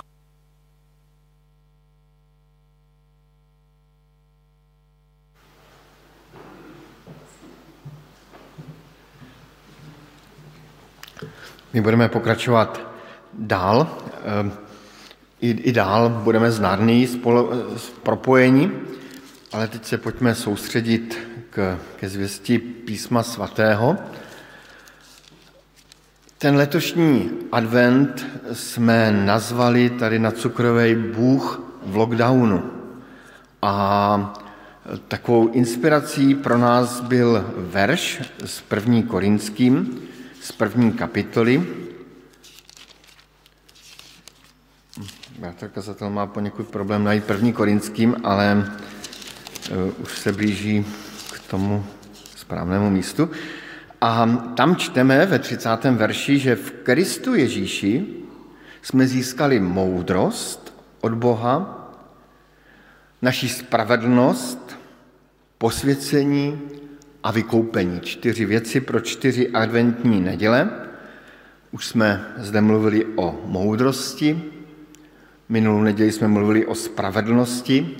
My 11.72 11.80
budeme 11.80 12.08
pokračovat 12.08 12.80
dál. 13.32 13.98
Ehm, 14.24 14.52
I, 15.40 15.50
i 15.50 15.72
dál 15.72 16.08
budeme 16.08 16.50
znárný 16.50 17.08
propojení, 18.02 18.72
ale 19.52 19.68
teď 19.68 19.84
se 19.84 19.98
pojďme 19.98 20.34
soustředit 20.34 21.18
k, 21.50 21.78
ke 21.96 22.08
zvěsti 22.08 22.58
písma 22.58 23.22
svatého. 23.22 23.96
Ten 26.38 26.56
letošní 26.56 27.30
advent 27.52 28.26
jsme 28.52 29.12
nazvali 29.12 29.90
tady 29.90 30.18
na 30.18 30.30
Cukrovej 30.30 30.94
Bůh 30.94 31.62
v 31.86 31.96
lockdownu. 31.96 32.70
A 33.62 34.34
takovou 35.08 35.48
inspirací 35.48 36.34
pro 36.34 36.58
nás 36.58 37.00
byl 37.00 37.44
verš 37.56 38.22
s 38.44 38.60
první 38.60 39.02
korinským, 39.02 40.02
z 40.52 40.56
první 40.56 40.92
kapitoly. 40.92 41.66
Bratr 45.38 45.68
kazatel 45.68 46.10
má 46.10 46.26
poněkud 46.26 46.68
problém 46.68 47.04
najít 47.04 47.24
první 47.24 47.52
korinským, 47.52 48.16
ale 48.24 48.72
uh, 49.70 50.02
už 50.02 50.18
se 50.18 50.32
blíží 50.32 50.86
k 51.32 51.50
tomu 51.50 51.86
správnému 52.36 52.90
místu. 52.90 53.30
A 54.00 54.26
tam 54.56 54.76
čteme 54.76 55.26
ve 55.26 55.38
30. 55.38 55.84
verši, 55.84 56.38
že 56.38 56.56
v 56.56 56.70
Kristu 56.70 57.34
Ježíši 57.34 58.06
jsme 58.82 59.06
získali 59.06 59.60
moudrost 59.60 60.74
od 61.00 61.14
Boha, 61.14 61.88
naši 63.22 63.48
spravedlnost, 63.48 64.78
posvěcení 65.58 66.60
a 67.22 67.30
vykoupení. 67.30 68.00
Čtyři 68.00 68.44
věci 68.44 68.80
pro 68.80 69.00
čtyři 69.00 69.48
adventní 69.48 70.20
neděle. 70.20 70.70
Už 71.70 71.86
jsme 71.86 72.26
zde 72.36 72.60
mluvili 72.60 73.06
o 73.16 73.40
moudrosti, 73.46 74.42
minulou 75.48 75.82
neděli 75.82 76.12
jsme 76.12 76.28
mluvili 76.28 76.66
o 76.66 76.74
spravedlnosti 76.74 77.96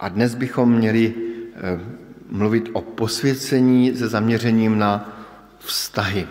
a 0.00 0.08
dnes 0.08 0.34
bychom 0.34 0.72
měli 0.72 1.14
eh, 1.54 1.80
mluvit 2.30 2.70
o 2.72 2.80
posvěcení 2.80 3.96
se 3.96 4.08
zaměřením 4.08 4.78
na 4.78 5.18
vztahy. 5.58 6.26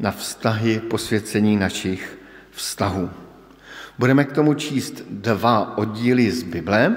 Na 0.00 0.10
vztahy 0.10 0.80
posvěcení 0.80 1.56
našich 1.56 2.18
vztahů. 2.50 3.10
Budeme 3.98 4.24
k 4.24 4.32
tomu 4.32 4.54
číst 4.54 5.02
dva 5.10 5.78
oddíly 5.78 6.30
z 6.30 6.42
Bible 6.42 6.96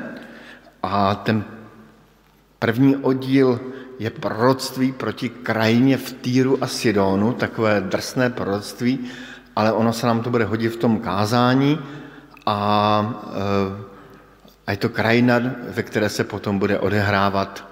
a 0.83 1.15
ten 1.15 1.43
první 2.59 2.95
oddíl 2.95 3.59
je 3.99 4.09
proroctví 4.09 4.91
proti 4.91 5.29
krajině 5.29 5.97
v 5.97 6.11
Týru 6.13 6.63
a 6.63 6.67
Sidonu, 6.67 7.33
takové 7.33 7.81
drsné 7.81 8.29
proroctví, 8.29 8.99
ale 9.55 9.71
ono 9.71 9.93
se 9.93 10.07
nám 10.07 10.23
to 10.23 10.29
bude 10.29 10.45
hodit 10.45 10.69
v 10.69 10.77
tom 10.77 10.99
kázání 10.99 11.79
a, 12.45 13.23
eh, 13.27 13.83
a 14.67 14.71
je 14.71 14.77
to 14.77 14.89
krajina, 14.89 15.39
ve 15.69 15.83
které 15.83 16.09
se 16.09 16.23
potom 16.23 16.59
bude 16.59 16.79
odehrávat 16.79 17.67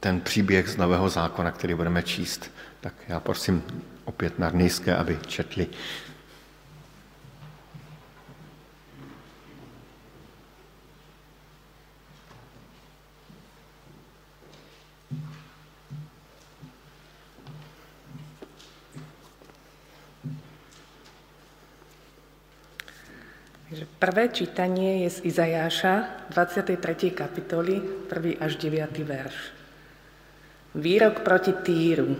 ten 0.00 0.20
příběh 0.20 0.68
z 0.68 0.76
Nového 0.76 1.08
zákona, 1.08 1.50
který 1.50 1.74
budeme 1.74 2.02
číst. 2.02 2.50
Tak 2.80 2.94
já 3.08 3.20
prosím 3.20 3.62
opět 4.04 4.38
na 4.38 4.50
nízké, 4.50 4.96
aby 4.96 5.18
četli. 5.26 5.66
Takže 23.82 23.98
prvé 23.98 24.30
čítanie 24.30 25.02
je 25.02 25.10
z 25.10 25.18
Izajáša, 25.34 26.30
23. 26.30 27.18
kapitoly, 27.18 28.06
1. 28.06 28.38
až 28.38 28.54
9. 28.54 28.78
verš. 29.02 29.34
Výrok 30.78 31.26
proti 31.26 31.50
Týru. 31.50 32.14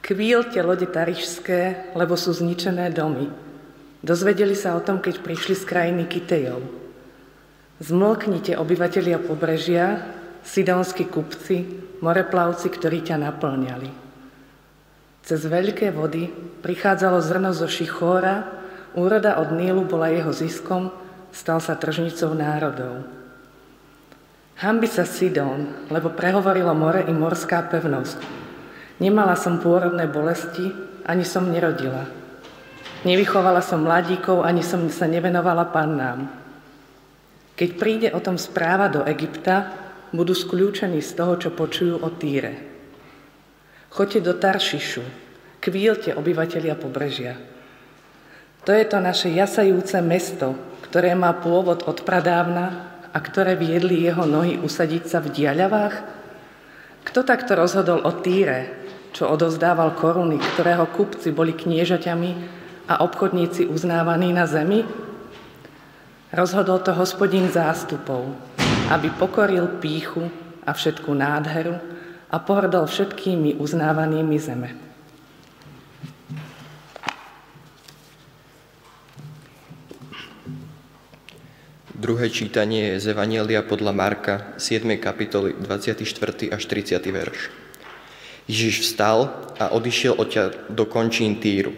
Kvílte 0.00 0.64
lode 0.64 0.88
tarišské, 0.88 1.92
lebo 1.92 2.16
sú 2.16 2.32
zničené 2.32 2.88
domy. 2.88 3.28
Dozvedeli 4.00 4.56
sa 4.56 4.72
o 4.72 4.80
tom, 4.80 5.04
keď 5.04 5.20
prišli 5.20 5.60
z 5.60 5.64
krajiny 5.68 6.08
Kitejov. 6.08 6.64
Zmlknite 7.84 8.56
obyvatelia 8.56 9.20
pobrežia, 9.20 10.08
sidonskí 10.40 11.04
kupci, 11.04 11.68
moreplavci, 12.00 12.72
ktorí 12.72 13.04
ťa 13.04 13.20
naplňali. 13.28 13.90
Cez 15.20 15.36
veľké 15.36 15.92
vody 15.92 16.32
prichádzalo 16.64 17.20
zrno 17.20 17.52
zo 17.52 17.68
Šichóra, 17.68 18.64
úroda 18.96 19.38
od 19.38 19.52
Nílu 19.52 19.84
bola 19.84 20.08
jeho 20.08 20.32
ziskom, 20.32 20.90
stal 21.30 21.60
sa 21.60 21.76
tržnicou 21.76 22.32
národov. 22.32 23.04
Hambi 24.56 24.88
sa 24.88 25.04
Sidón, 25.04 25.86
lebo 25.92 26.16
prehovorilo 26.16 26.72
more 26.72 27.04
i 27.04 27.12
morská 27.12 27.68
pevnosť. 27.68 28.18
Nemala 29.04 29.36
som 29.36 29.60
pôrodné 29.60 30.08
bolesti, 30.08 30.72
ani 31.04 31.28
som 31.28 31.52
nerodila. 31.52 32.08
Nevychovala 33.04 33.60
som 33.60 33.84
mladíkov, 33.84 34.40
ani 34.40 34.64
som 34.64 34.88
sa 34.88 35.04
nevenovala 35.04 35.68
pannám. 35.68 36.32
Keď 37.52 37.70
príde 37.76 38.08
o 38.16 38.20
tom 38.24 38.40
správa 38.40 38.88
do 38.88 39.04
Egypta, 39.04 39.76
budú 40.16 40.32
skľúčení 40.32 41.04
z 41.04 41.12
toho, 41.12 41.36
čo 41.36 41.52
počujú 41.52 42.00
o 42.00 42.08
Týre. 42.16 42.56
Choďte 43.92 44.20
do 44.24 44.32
Taršišu, 44.36 45.04
kvílte 45.60 46.16
obyvatelia 46.16 46.72
pobrežia. 46.76 47.55
To 48.66 48.74
je 48.74 48.82
to 48.82 48.98
naše 48.98 49.30
jasajúce 49.30 49.94
mesto, 50.02 50.58
ktoré 50.90 51.14
má 51.14 51.30
pôvod 51.38 51.86
od 51.86 52.02
pradávna 52.02 52.98
a 53.14 53.18
ktoré 53.22 53.54
viedli 53.54 54.02
jeho 54.02 54.26
nohy 54.26 54.58
usadiť 54.58 55.06
sa 55.06 55.22
v 55.22 55.30
diaľavách? 55.30 55.94
Kto 57.06 57.22
takto 57.22 57.54
rozhodol 57.54 58.02
o 58.02 58.10
Týre, 58.18 58.66
čo 59.14 59.30
odovzdával 59.30 59.94
koruny, 59.94 60.42
ktorého 60.42 60.90
kupci 60.90 61.30
boli 61.30 61.54
kniežaťami 61.54 62.30
a 62.90 63.06
obchodníci 63.06 63.70
uznávaní 63.70 64.34
na 64.34 64.50
zemi? 64.50 64.82
Rozhodol 66.34 66.82
to 66.82 66.90
hospodín 66.90 67.46
zástupov, 67.46 68.34
aby 68.90 69.14
pokoril 69.14 69.78
píchu 69.78 70.26
a 70.66 70.74
všetku 70.74 71.14
nádheru 71.14 71.78
a 72.34 72.36
pohrdol 72.42 72.90
všetkými 72.90 73.62
uznávanými 73.62 74.38
zeme. 74.42 74.85
Druhé 81.96 82.28
čítanie 82.28 82.92
je 82.92 83.08
z 83.08 83.16
Evanielia 83.16 83.64
podľa 83.64 83.96
Marka, 83.96 84.52
7. 84.60 84.84
kapitoly, 85.00 85.56
24. 85.56 86.04
až 86.52 86.62
30. 86.68 87.00
verš. 87.08 87.48
Ježiš 88.44 88.84
vstal 88.84 89.32
a 89.56 89.72
odišiel 89.72 90.12
odtiaľ 90.12 90.68
do 90.68 90.84
končín 90.84 91.40
Týru. 91.40 91.72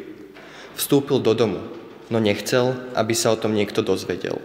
Vstúpil 0.74 1.22
do 1.22 1.38
domu, 1.38 1.62
no 2.10 2.18
nechcel, 2.18 2.74
aby 2.98 3.14
sa 3.14 3.30
o 3.30 3.38
tom 3.38 3.54
niekto 3.54 3.78
dozvedel. 3.78 4.42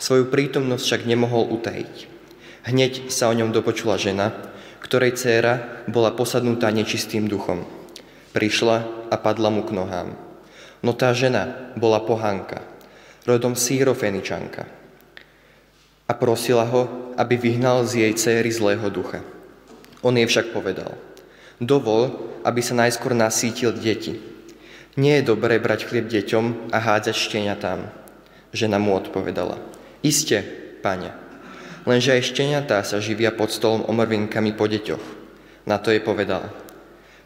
Svoju 0.00 0.32
prítomnosť 0.32 0.80
však 0.80 1.02
nemohol 1.04 1.44
utajiť. 1.60 2.08
Hneď 2.72 3.12
sa 3.12 3.28
o 3.28 3.36
ňom 3.36 3.52
dopočula 3.52 4.00
žena, 4.00 4.32
ktorej 4.80 5.20
dcéra 5.20 5.84
bola 5.92 6.16
posadnutá 6.16 6.72
nečistým 6.72 7.28
duchom. 7.28 7.68
Prišla 8.32 9.12
a 9.12 9.16
padla 9.20 9.52
mu 9.52 9.60
k 9.60 9.76
nohám. 9.76 10.16
No 10.80 10.96
tá 10.96 11.12
žena 11.12 11.68
bola 11.76 12.00
pohánka, 12.00 12.64
rodom 13.28 13.52
sírofeničanka. 13.52 14.80
A 16.12 16.14
prosila 16.14 16.68
ho, 16.68 17.14
aby 17.16 17.40
vyhnal 17.40 17.88
z 17.88 18.04
jej 18.04 18.12
céry 18.20 18.52
zlého 18.52 18.92
ducha. 18.92 19.24
On 20.04 20.12
jej 20.12 20.28
však 20.28 20.52
povedal– 20.52 20.92
Dovol, 21.62 22.10
aby 22.42 22.58
sa 22.58 22.74
najskôr 22.74 23.14
nasítil 23.14 23.70
deti. 23.70 24.18
Nie 24.98 25.22
je 25.22 25.30
dobré 25.30 25.62
brať 25.62 25.86
chlieb 25.86 26.10
deťom 26.10 26.74
a 26.74 26.78
hádzať 26.82 27.14
šteniatám. 27.14 27.86
Žena 28.50 28.82
mu 28.82 28.98
odpovedala. 28.98 29.62
Iste, 30.02 30.42
pane, 30.82 31.14
lenže 31.86 32.18
aj 32.18 32.34
šteniatá 32.34 32.82
sa 32.82 32.98
živia 32.98 33.30
pod 33.30 33.54
stolom 33.54 33.86
omrvinkami 33.86 34.58
po 34.58 34.66
deťoch. 34.66 35.04
Na 35.70 35.78
to 35.78 35.94
je 35.94 36.02
povedala. 36.02 36.50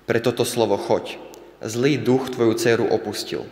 Pre 0.05 0.21
toto 0.21 0.45
slovo 0.45 0.77
choď. 0.77 1.17
Zlý 1.65 1.97
duch 1.97 2.29
tvoju 2.29 2.53
dceru 2.61 2.85
opustil. 2.93 3.49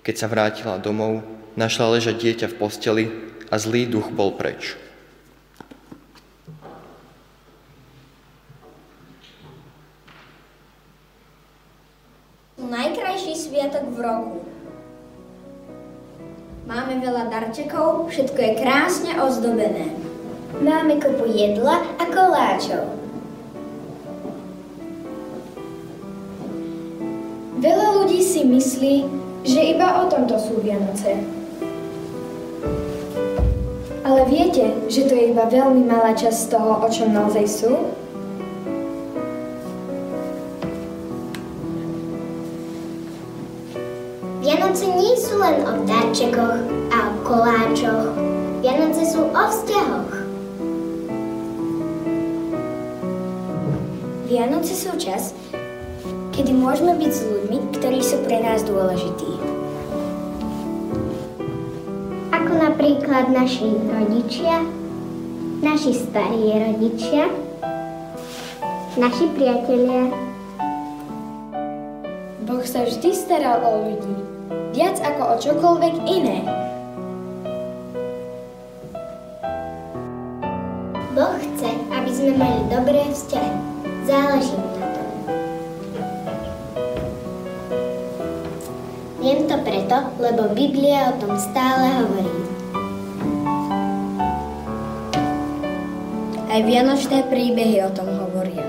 Keď 0.00 0.14
sa 0.16 0.32
vrátila 0.32 0.80
domov, 0.80 1.20
našla 1.60 2.00
ležať 2.00 2.16
dieťa 2.16 2.46
v 2.48 2.56
posteli 2.56 3.04
a 3.52 3.60
zlý 3.60 3.84
duch 3.84 4.08
bol 4.08 4.32
preč. 4.32 4.80
najkrajší 12.72 13.36
sviatok 13.36 13.84
v 13.92 13.98
roku. 14.00 14.38
Máme 16.64 17.04
veľa 17.04 17.28
darčekov, 17.28 18.08
všetko 18.08 18.38
je 18.40 18.52
krásne 18.64 19.12
ozdobené. 19.20 19.92
Máme 20.56 20.96
kopu 20.96 21.28
jedla 21.28 21.84
a 22.00 22.04
koláčov. 22.08 22.88
Veľa 27.60 27.88
ľudí 28.00 28.24
si 28.24 28.40
myslí, 28.48 28.94
že 29.44 29.60
iba 29.76 30.00
o 30.00 30.08
tomto 30.08 30.40
sú 30.40 30.64
Vianoce. 30.64 31.41
Ale 34.12 34.28
viete, 34.28 34.68
že 34.92 35.08
to 35.08 35.16
je 35.16 35.32
iba 35.32 35.48
veľmi 35.48 35.88
malá 35.88 36.12
časť 36.12 36.52
toho, 36.52 36.84
o 36.84 36.88
čom 36.92 37.16
naozaj 37.16 37.48
sú? 37.48 37.72
Vianoce 44.44 44.84
nie 44.92 45.16
sú 45.16 45.40
len 45.40 45.64
o 45.64 45.88
darčekoch 45.88 46.60
a 46.92 46.98
o 47.08 47.12
koláčoch. 47.24 48.12
Vianoce 48.60 49.08
sú 49.08 49.32
o 49.32 49.44
vzťahoch. 49.48 50.12
Vianoce 54.28 54.76
sú 54.76 54.92
čas, 55.00 55.32
kedy 56.36 56.52
môžeme 56.52 57.00
byť 57.00 57.12
s 57.16 57.20
ľuďmi, 57.24 57.58
ktorí 57.80 58.04
sú 58.04 58.20
pre 58.28 58.44
nás 58.44 58.60
dôležití. 58.60 59.51
Ako 62.52 62.68
napríklad 62.68 63.32
naši 63.32 63.64
rodičia, 63.64 64.60
naši 65.64 65.96
starí 65.96 66.52
rodičia, 66.52 67.32
naši 69.00 69.24
priatelia. 69.32 70.12
Boh 72.44 72.60
sa 72.60 72.84
vždy 72.84 73.08
staral 73.16 73.56
o 73.64 73.72
ľudí, 73.88 74.16
viac 74.76 75.00
ako 75.00 75.32
o 75.32 75.34
čokoľvek 75.40 75.94
iné. 76.04 76.44
Boh 81.16 81.36
chce, 81.40 81.72
aby 81.72 82.10
sme 82.12 82.36
mali 82.36 82.68
dobré 82.68 83.00
vzťahy. 83.16 83.52
Záleží 84.04 84.52
mu 84.60 84.68
na 84.76 84.88
tom. 84.92 85.08
Viem 89.24 89.40
to 89.48 89.56
preto, 89.64 89.96
lebo 90.20 90.52
Biblia 90.52 91.16
o 91.16 91.16
tom 91.16 91.40
stále 91.40 91.88
hovorí. 91.96 92.41
Aj 96.52 96.60
vianočné 96.60 97.32
príbehy 97.32 97.80
o 97.80 97.88
tom 97.96 98.12
hovoria. 98.12 98.60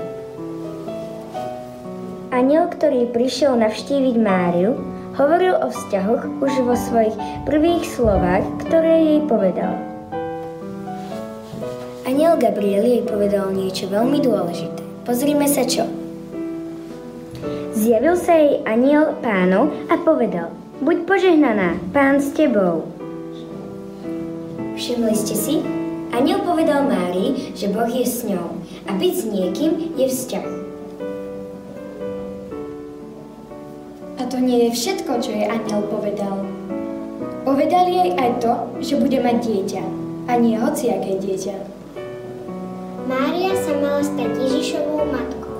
Aniel, 2.32 2.72
ktorý 2.72 3.12
prišiel 3.12 3.60
navštíviť 3.60 4.16
Máriu, 4.24 4.72
hovoril 5.20 5.52
o 5.52 5.68
vzťahoch 5.68 6.40
už 6.40 6.52
vo 6.64 6.72
svojich 6.80 7.12
prvých 7.44 7.84
slovách, 7.84 8.40
ktoré 8.64 9.04
jej 9.04 9.20
povedal. 9.28 9.76
Aniel 12.08 12.40
Gabriel 12.40 12.88
jej 12.88 13.04
povedal 13.04 13.52
niečo 13.52 13.92
veľmi 13.92 14.16
dôležité. 14.24 14.80
Pozrime 15.04 15.44
sa 15.44 15.68
čo. 15.68 15.84
Zjavil 17.76 18.16
sa 18.16 18.32
jej 18.32 18.64
aniel 18.64 19.12
pánov 19.20 19.68
a 19.92 20.00
povedal, 20.00 20.56
buď 20.80 21.04
požehnaná, 21.04 21.76
pán 21.92 22.16
s 22.16 22.32
tebou. 22.32 22.88
Všimli 24.72 25.12
ste 25.12 25.36
si? 25.36 25.83
Aniel 26.14 26.46
povedal 26.46 26.86
Márii, 26.86 27.50
že 27.58 27.74
Boh 27.74 27.90
je 27.90 28.06
s 28.06 28.22
ňou 28.22 28.54
a 28.86 28.94
byť 28.94 29.12
s 29.18 29.24
niekým 29.26 29.98
je 29.98 30.06
vzťah. 30.06 30.48
A 34.22 34.22
to 34.30 34.38
nie 34.38 34.70
je 34.70 34.78
všetko, 34.78 35.18
čo 35.18 35.34
jej 35.34 35.50
aniel 35.50 35.82
povedal. 35.90 36.46
Povedal 37.42 37.90
jej 37.90 38.14
aj 38.14 38.30
to, 38.38 38.54
že 38.78 39.02
bude 39.02 39.18
mať 39.18 39.42
dieťa, 39.42 39.84
a 40.30 40.38
nie 40.38 40.54
hociaké 40.54 41.18
dieťa. 41.18 41.56
Mária 43.10 43.52
sa 43.58 43.74
mala 43.82 44.06
stať 44.06 44.38
Ježišovou 44.38 45.02
matkou. 45.10 45.58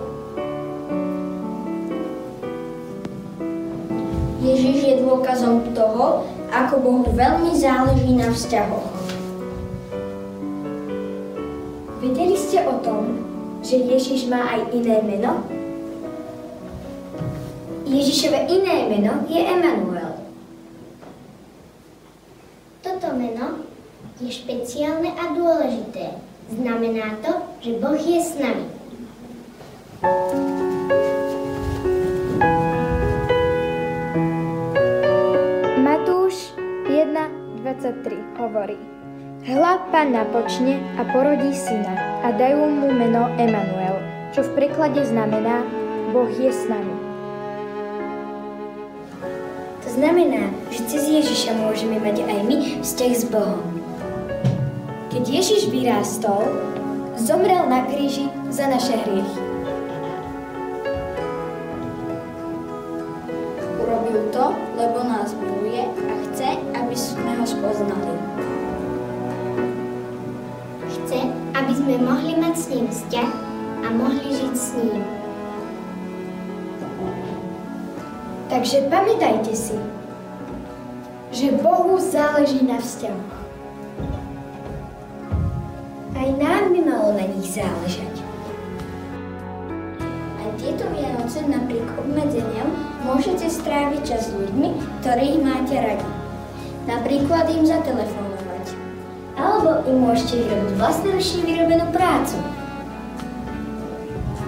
Ježiš 4.39 4.79
je 4.87 4.95
dôkazom 5.03 5.75
toho, 5.75 6.31
ako 6.55 6.75
Bohu 6.79 7.05
veľmi 7.11 7.59
záleží 7.59 8.15
na 8.15 8.31
vzťahoch. 8.31 8.94
Vedeli 12.05 12.37
ste 12.37 12.61
o 12.69 12.85
tom, 12.85 13.17
že 13.65 13.81
Ježiš 13.81 14.29
má 14.29 14.45
aj 14.45 14.77
iné 14.77 15.01
meno? 15.01 15.41
Ježišové 17.89 18.45
iné 18.45 18.93
meno 18.93 19.25
je 19.25 19.41
Emanuel. 19.41 20.13
Toto 22.85 23.09
meno 23.17 23.65
je 24.21 24.29
špeciálne 24.29 25.17
a 25.17 25.33
dôležité. 25.33 26.21
Znamená 26.53 27.25
to, 27.25 27.41
že 27.65 27.81
Boh 27.81 27.97
je 27.97 28.21
s 28.21 28.37
nami. 28.37 28.69
Matúš 35.81 36.53
1.23 36.85 37.65
hovorí 38.37 38.94
Hľa 39.45 39.93
panna 39.93 40.25
počne 40.33 40.81
a 40.97 41.05
porodí 41.05 41.53
syna 41.53 42.25
a 42.25 42.33
dajú 42.33 42.65
mu 42.65 42.89
meno 42.89 43.29
Emanuel, 43.37 44.01
čo 44.33 44.41
v 44.41 44.57
preklade 44.57 45.05
znamená 45.05 45.61
Boh 46.17 46.33
je 46.33 46.49
s 46.49 46.65
nami. 46.65 46.97
To 49.85 49.89
znamená, 49.93 50.49
že 50.73 50.89
cez 50.89 51.05
Ježiša 51.05 51.61
môžeme 51.61 52.01
mať 52.01 52.25
aj 52.25 52.41
my 52.41 52.59
vzťah 52.81 53.13
s 53.13 53.25
Bohom. 53.29 53.85
Keď 55.13 55.25
Ježiš 55.29 55.69
vyrástol, 55.69 56.49
zomrel 57.21 57.69
na 57.69 57.85
kríži 57.85 58.33
za 58.49 58.65
naše 58.65 58.97
hriechy. 58.97 59.45
Urobil 63.77 64.25
to, 64.33 64.57
lebo 64.81 65.05
nás 65.05 65.37
miluje 65.37 65.85
a 65.85 66.15
chce, 66.33 66.49
aby 66.81 66.97
sme 66.97 67.37
ho 67.37 67.45
spoznali. 67.45 68.24
Chce, 71.15 71.31
aby 71.55 71.73
sme 71.79 71.95
mohli 72.03 72.35
mať 72.43 72.55
s 72.59 72.67
ním 72.75 72.91
vzťah 72.91 73.31
a 73.87 73.89
mohli 73.95 74.35
žiť 74.35 74.55
s 74.59 74.69
ním. 74.75 74.99
Takže 78.51 78.91
pamätajte 78.91 79.55
si, 79.55 79.79
že 81.31 81.55
Bohu 81.63 82.03
záleží 82.03 82.67
na 82.67 82.83
vzťahoch. 82.83 83.35
Aj 86.19 86.29
nám 86.35 86.75
by 86.75 86.81
malo 86.83 87.15
na 87.15 87.31
nich 87.31 87.47
záležať. 87.47 88.15
Aj 90.43 90.51
tieto 90.59 90.83
Vianoce 90.99 91.47
napriek 91.47 91.95
obmedzeniam 91.95 92.75
môžete 93.07 93.47
stráviť 93.47 94.03
čas 94.03 94.35
s 94.35 94.35
ľuďmi, 94.35 94.99
ktorých 95.07 95.39
máte 95.47 95.79
radi. 95.79 96.11
Napríklad 96.91 97.55
im 97.55 97.63
zatelefonovať. 97.63 98.24
Alebo 99.35 99.83
im 99.91 99.97
môžete 100.07 100.47
vyrobiť 100.47 100.73
vlastnoručne 100.79 101.41
vyrobenú 101.43 101.87
prácu. 101.91 102.39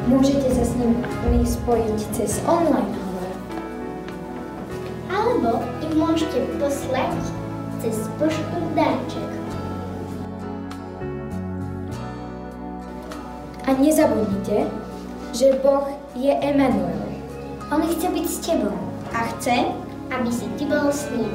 Môžete 0.06 0.46
sa 0.54 0.62
s 0.62 0.72
nimi 0.78 1.42
spojiť 1.42 1.98
cez 2.14 2.38
online 2.46 2.94
hovor. 2.94 3.30
Alebo 5.10 5.50
im 5.82 5.92
môžete 5.98 6.46
poslať 6.62 7.18
cez 7.82 8.06
poštu 8.18 8.58
darček. 8.78 9.30
A 13.66 13.74
nezabudnite, 13.74 14.70
že 15.34 15.58
Boh 15.58 15.90
je 16.14 16.30
Emanuel. 16.30 17.02
On 17.74 17.82
chce 17.82 18.06
byť 18.06 18.26
s 18.30 18.38
tebou 18.46 18.78
a 19.10 19.26
chce, 19.34 19.74
aby 20.14 20.30
si 20.30 20.46
ty 20.54 20.70
bol 20.70 20.86
s 20.86 21.10
ním. 21.10 21.34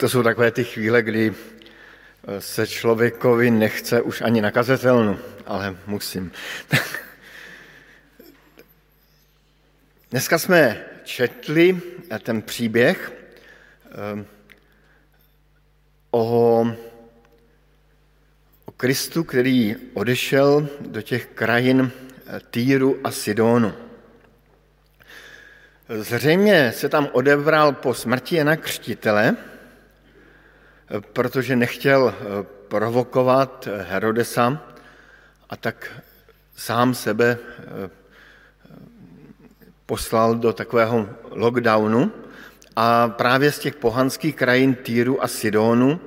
To 0.00 0.08
jsou 0.08 0.22
takové 0.22 0.50
ty 0.50 0.64
chvíle, 0.64 1.02
kdy 1.02 1.34
se 2.38 2.66
člověkovi 2.66 3.50
nechce 3.50 4.02
už 4.02 4.20
ani 4.20 4.40
na 4.40 4.50
kazetelnu, 4.50 5.18
ale 5.46 5.76
musím. 5.86 6.32
Dneska 10.10 10.38
jsme 10.38 10.84
četli 11.04 11.80
ten 12.22 12.42
příběh 12.42 13.12
eh, 13.86 14.24
o 16.10 16.66
Kristu, 18.76 19.24
který 19.24 19.76
odešel 19.94 20.68
do 20.80 21.02
těch 21.02 21.26
krajin 21.26 21.90
Týru 22.50 23.00
a 23.04 23.10
Sidonu. 23.10 23.72
Zřejmě 25.88 26.72
se 26.72 26.88
tam 26.88 27.08
odebral 27.12 27.72
po 27.72 27.94
smrti 27.94 28.36
Jana 28.36 28.56
Křtitele, 28.56 29.36
protože 31.12 31.56
nechtěl 31.56 32.14
provokovat 32.68 33.68
Herodesa 33.80 34.62
a 35.50 35.56
tak 35.56 36.02
sám 36.56 36.94
sebe 36.94 37.38
poslal 39.86 40.34
do 40.34 40.52
takového 40.52 41.08
lockdownu 41.30 42.12
a 42.76 43.08
právě 43.08 43.52
z 43.52 43.58
těch 43.58 43.74
pohanských 43.74 44.36
krajin 44.36 44.74
Týru 44.74 45.24
a 45.24 45.28
Sidonu 45.28 46.00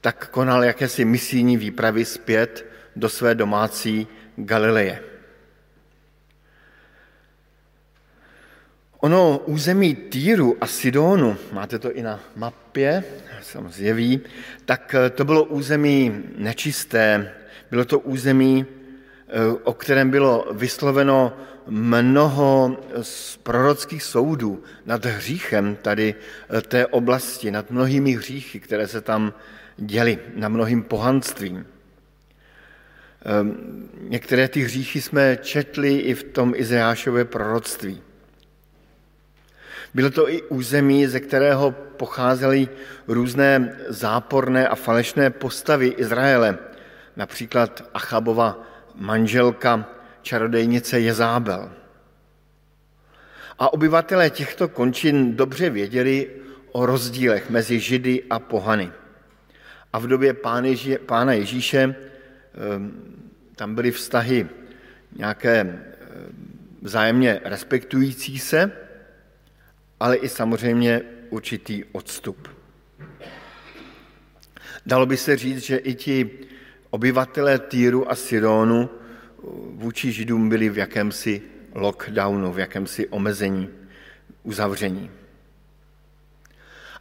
tak 0.00 0.28
konal 0.28 0.64
jakési 0.64 1.04
misijní 1.04 1.56
výpravy 1.56 2.04
zpět 2.04 2.66
do 2.96 3.08
své 3.08 3.34
domácí 3.34 4.06
Galileje. 4.36 5.11
Ono 9.02 9.38
území 9.50 9.94
Týru 9.94 10.56
a 10.60 10.66
Sidonu, 10.66 11.36
máte 11.52 11.78
to 11.78 11.92
i 11.92 12.02
na 12.02 12.20
mapě, 12.36 13.04
se 13.42 13.58
zjeví, 13.68 14.20
tak 14.64 14.94
to 15.14 15.24
bylo 15.24 15.44
území 15.44 16.22
nečisté, 16.38 17.32
bylo 17.70 17.84
to 17.84 17.98
území, 17.98 18.66
o 19.62 19.74
kterém 19.74 20.10
bylo 20.10 20.46
vysloveno 20.52 21.36
mnoho 21.66 22.78
z 23.02 23.36
prorockých 23.36 24.02
soudů 24.02 24.62
nad 24.86 25.04
hříchem 25.04 25.76
tady 25.82 26.14
té 26.68 26.86
oblasti, 26.86 27.50
nad 27.50 27.70
mnohými 27.70 28.12
hříchy, 28.12 28.60
které 28.60 28.88
se 28.88 29.00
tam 29.00 29.34
děli, 29.76 30.18
na 30.36 30.48
mnohým 30.48 30.82
pohanstvím. 30.82 31.66
Některé 34.00 34.48
ty 34.48 34.60
hříchy 34.60 35.00
jsme 35.00 35.38
četli 35.42 35.96
i 35.96 36.14
v 36.14 36.22
tom 36.22 36.52
Izajášově 36.56 37.24
proroctví. 37.24 38.02
Bylo 39.94 40.10
to 40.10 40.30
i 40.30 40.42
území, 40.42 41.06
ze 41.06 41.20
kterého 41.20 41.70
pocházely 41.72 42.68
různé 43.08 43.76
záporné 43.88 44.68
a 44.68 44.74
falešné 44.74 45.30
postavy 45.30 45.88
Izraele, 45.88 46.58
například 47.16 47.90
Achabova 47.94 48.62
manželka 48.94 49.88
čarodejnice 50.22 51.00
Jezábel. 51.00 51.70
A 53.58 53.72
obyvatelé 53.72 54.30
těchto 54.30 54.68
končin 54.68 55.36
dobře 55.36 55.70
věděli 55.70 56.30
o 56.72 56.86
rozdílech 56.86 57.50
mezi 57.50 57.80
Židy 57.80 58.22
a 58.30 58.38
pohany. 58.38 58.92
A 59.92 59.98
v 59.98 60.06
době 60.06 60.34
pána 61.06 61.32
Ježíše 61.32 61.82
ehm, 61.82 62.92
tam 63.56 63.74
byly 63.74 63.90
vztahy 63.90 64.48
nějaké 65.16 65.60
ehm, 65.60 65.80
vzájemně 66.82 67.40
respektující 67.44 68.38
se, 68.38 68.72
ale 70.02 70.16
i 70.16 70.28
samozřejmě 70.28 71.02
určitý 71.30 71.84
odstup. 71.92 72.48
Dalo 74.86 75.06
by 75.06 75.16
se 75.16 75.36
říct, 75.36 75.62
že 75.62 75.76
i 75.76 75.94
ti 75.94 76.30
obyvatelé 76.90 77.58
Týru 77.58 78.10
a 78.10 78.14
Sidonu 78.14 78.90
vůči 79.70 80.12
Židům 80.12 80.48
byli 80.48 80.68
v 80.68 80.78
jakémsi 80.78 81.42
lockdownu, 81.74 82.52
v 82.52 82.58
jakémsi 82.58 83.08
omezení, 83.08 83.68
uzavření. 84.42 85.10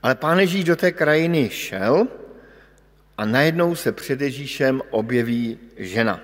Ale 0.04 0.16
pán 0.16 0.40
Ježíš 0.40 0.64
do 0.64 0.76
té 0.76 0.92
krajiny 0.92 1.50
šel 1.50 2.08
a 3.18 3.26
najednou 3.26 3.76
se 3.76 3.92
před 3.92 4.22
Ježíšem 4.22 4.82
objeví 4.90 5.60
žena. 5.78 6.22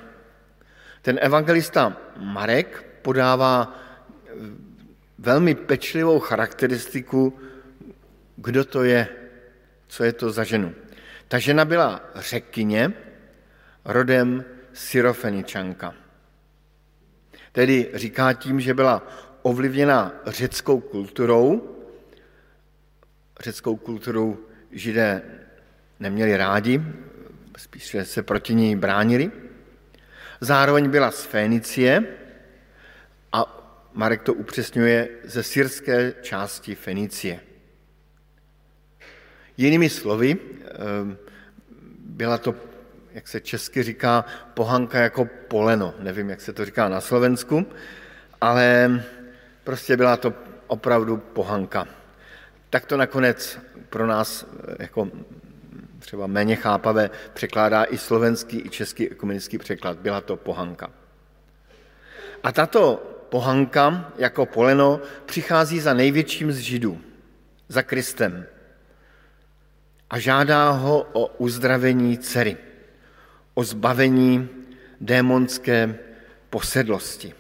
Ten 1.01 1.19
evangelista 1.21 1.97
Marek 2.17 2.85
podává 3.01 3.73
eh, 3.73 3.86
velmi 5.17 5.55
pečlivou 5.55 6.19
charakteristiku, 6.19 7.39
kdo 8.35 8.65
to 8.65 8.83
je, 8.83 9.07
co 9.87 10.03
je 10.03 10.13
to 10.13 10.31
za 10.31 10.43
ženu. 10.43 10.73
Ta 11.27 11.39
žena 11.39 11.65
byla 11.65 12.01
řekyně, 12.15 12.93
rodem 13.85 14.45
Syrofeničanka. 14.73 15.93
Tedy 17.51 17.89
říká 17.93 18.33
tím, 18.33 18.59
že 18.59 18.73
byla 18.73 19.07
ovlivněna 19.41 20.13
řeckou 20.25 20.79
kulturou. 20.79 21.77
Řeckou 23.39 23.75
kulturou 23.75 24.37
židé 24.71 25.21
neměli 25.99 26.37
rádi, 26.37 26.81
spíše 27.57 28.05
se 28.05 28.23
proti 28.23 28.55
ní 28.55 28.75
bránili. 28.75 29.31
Zároveň 30.41 30.89
byla 30.89 31.11
z 31.11 31.23
Fénicie 31.23 32.03
Marek 33.97 34.21
to 34.21 34.33
upřesňuje 34.33 35.09
ze 35.23 35.43
syrské 35.43 36.13
části 36.21 36.75
Fenicie. 36.75 37.39
Jinými 39.57 39.89
slovy, 39.89 40.37
ehm, 40.37 41.17
byla 41.99 42.37
to 42.37 42.55
jak 43.11 43.27
se 43.27 43.41
česky 43.41 43.83
říká, 43.83 44.25
pohanka 44.53 44.99
jako 44.99 45.25
poleno. 45.47 45.93
Nevím, 45.99 46.29
jak 46.29 46.41
se 46.41 46.53
to 46.53 46.65
říká 46.65 46.89
na 46.89 47.01
Slovensku, 47.01 47.65
ale 48.41 49.01
prostě 49.63 49.97
byla 49.97 50.17
to 50.17 50.33
opravdu 50.67 51.17
pohanka. 51.17 51.87
Tak 52.69 52.85
to 52.85 52.97
nakonec 52.97 53.59
pro 53.89 54.07
nás 54.07 54.45
jako 54.79 55.09
třeba 55.99 56.27
méně 56.27 56.55
chápavé 56.55 57.09
překládá 57.33 57.83
i 57.83 57.97
slovenský, 57.97 58.61
i 58.65 58.69
český 58.69 59.09
ekumenický 59.09 59.57
překlad. 59.57 59.97
Byla 59.97 60.21
to 60.21 60.35
pohanka. 60.37 60.89
A 62.43 62.51
tato 62.51 63.16
pohanka 63.29 64.11
jako 64.17 64.45
poleno 64.45 65.01
přichází 65.25 65.79
za 65.79 65.93
největším 65.93 66.51
z 66.51 66.57
židů, 66.57 67.01
za 67.69 67.83
Kristem. 67.83 68.45
A 70.09 70.19
žádá 70.19 70.69
ho 70.69 71.07
o 71.13 71.27
uzdravení 71.27 72.17
dcery 72.17 72.57
o 73.53 73.63
zbavení 73.63 74.49
démonské 75.01 75.95
posedlosti. 76.49 77.33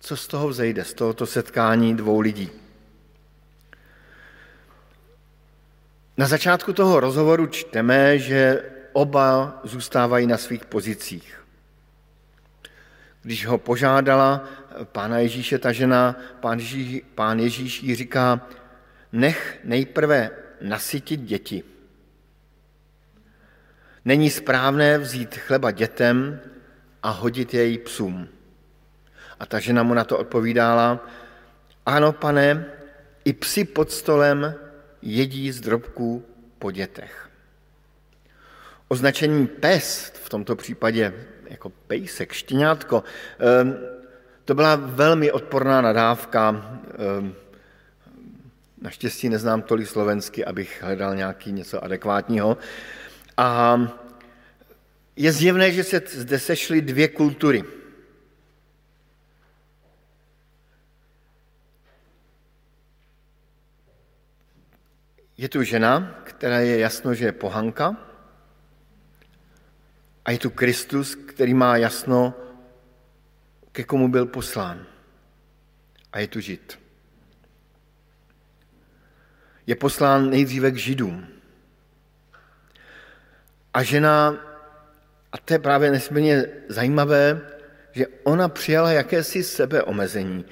Co 0.00 0.16
z 0.16 0.26
toho 0.26 0.48
vzejde, 0.48 0.84
z 0.84 0.94
tohoto 0.94 1.26
setkání 1.26 1.96
dvou 1.96 2.20
lidí? 2.20 2.50
Na 6.16 6.26
začátku 6.26 6.72
toho 6.72 7.00
rozhovoru 7.00 7.46
čteme, 7.46 8.18
že 8.18 8.62
oba 8.92 9.60
zůstávají 9.64 10.26
na 10.26 10.36
svých 10.36 10.64
pozicích. 10.64 11.39
Když 13.22 13.46
ho 13.46 13.58
požádala 13.58 14.44
pána 14.84 15.18
Ježíše 15.18 15.58
ta 15.58 15.72
žena, 15.72 16.16
pán 16.40 16.58
Ježíš, 16.58 17.02
pán 17.14 17.38
Ježíš 17.38 17.82
jí 17.82 17.94
říká, 17.94 18.46
nech 19.12 19.60
nejprve 19.64 20.30
nasytit 20.60 21.20
děti 21.20 21.62
Není 24.04 24.30
správné 24.30 24.98
vzít 24.98 25.34
chleba 25.34 25.70
dětem 25.70 26.40
a 27.02 27.10
hodit 27.10 27.54
jej 27.54 27.78
psům. 27.78 28.28
A 29.40 29.46
ta 29.46 29.58
žena 29.58 29.82
mu 29.82 29.94
na 29.94 30.04
to 30.04 30.18
odpovídala, 30.18 31.06
ano, 31.86 32.12
pane, 32.12 32.66
i 33.24 33.32
psi 33.32 33.64
pod 33.64 33.90
stolem 33.92 34.54
jedí 35.02 35.52
z 35.52 35.60
drobků 35.60 36.24
po 36.58 36.70
dětech. 36.70 37.30
Označení 38.88 39.46
pes, 39.46 40.12
v 40.24 40.28
tomto 40.28 40.56
případě 40.56 41.14
jako 41.50 41.68
pejsek, 41.86 42.32
štěňátko, 42.32 43.04
ehm, 43.38 43.78
to 44.44 44.54
byla 44.54 44.76
velmi 44.76 45.32
odporná 45.32 45.80
nadávka. 45.80 46.78
Ehm, 47.18 47.34
naštěstí 48.82 49.28
neznám 49.28 49.62
tolik 49.62 49.88
slovensky, 49.88 50.44
abych 50.44 50.82
hledal 50.82 51.14
nějaký 51.14 51.52
něco 51.52 51.84
adekvátního. 51.84 52.56
A 53.36 53.80
je 55.16 55.32
zjevné, 55.32 55.72
že 55.72 55.84
se 55.84 56.02
zde 56.06 56.38
sešly 56.38 56.80
dvě 56.80 57.08
kultury. 57.08 57.64
Je 65.36 65.48
tu 65.48 65.62
žena, 65.62 66.20
která 66.24 66.58
je 66.58 66.78
jasno, 66.78 67.14
že 67.14 67.24
je 67.24 67.32
pohanka, 67.32 68.09
a 70.24 70.30
je 70.30 70.38
tu 70.38 70.50
Kristus, 70.50 71.14
který 71.14 71.54
má 71.54 71.76
jasno, 71.76 72.34
ke 73.72 73.84
komu 73.84 74.08
byl 74.08 74.26
poslán. 74.26 74.86
A 76.12 76.18
je 76.18 76.28
tu 76.28 76.40
žid. 76.40 76.80
Je 79.66 79.76
poslán 79.76 80.30
nejdříve 80.30 80.70
k 80.70 80.76
židům. 80.76 81.26
A 83.74 83.82
žena, 83.82 84.36
a 85.32 85.38
to 85.38 85.54
je 85.54 85.58
právě 85.58 85.90
nesmírně 85.90 86.46
zajímavé, 86.68 87.40
že 87.92 88.06
ona 88.22 88.48
přijala 88.48 88.92
jakési 88.92 89.42
sebeomezení. 89.42 90.44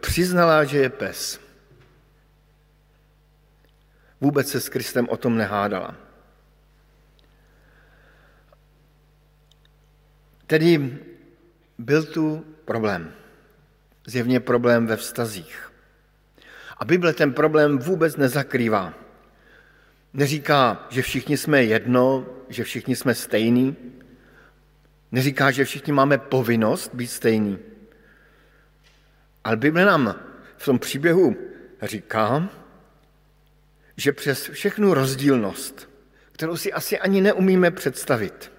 Přiznala, 0.00 0.64
že 0.64 0.78
je 0.78 0.88
pes. 0.90 1.40
Vůbec 4.20 4.48
se 4.48 4.60
s 4.60 4.68
Kristem 4.68 5.08
o 5.08 5.16
tom 5.16 5.36
nehádala. 5.36 6.11
Tedy 10.52 10.98
byl 11.78 12.04
tu 12.04 12.44
problém. 12.64 13.12
Zjevně 14.06 14.40
problém 14.40 14.86
ve 14.86 14.96
vztazích. 14.96 15.72
A 16.76 16.84
Bible 16.84 17.12
ten 17.12 17.32
problém 17.32 17.78
vůbec 17.78 18.16
nezakrývá. 18.16 18.94
Neříká, 20.12 20.86
že 20.90 21.02
všichni 21.02 21.36
jsme 21.36 21.64
jedno, 21.64 22.26
že 22.48 22.64
všichni 22.64 22.96
jsme 22.96 23.14
stejní. 23.14 23.76
Neříká, 25.12 25.50
že 25.50 25.64
všichni 25.64 25.92
máme 25.92 26.18
povinnost 26.18 26.94
být 26.94 27.06
stejní. 27.06 27.58
Ale 29.44 29.56
Bible 29.56 29.84
nám 29.84 30.14
v 30.56 30.64
tom 30.64 30.78
příběhu 30.78 31.36
říká, 31.82 32.48
že 33.96 34.12
přes 34.12 34.48
všechnu 34.48 34.94
rozdílnost, 34.94 35.90
kterou 36.32 36.56
si 36.56 36.72
asi 36.72 36.98
ani 36.98 37.20
neumíme 37.20 37.70
představit, 37.70 38.52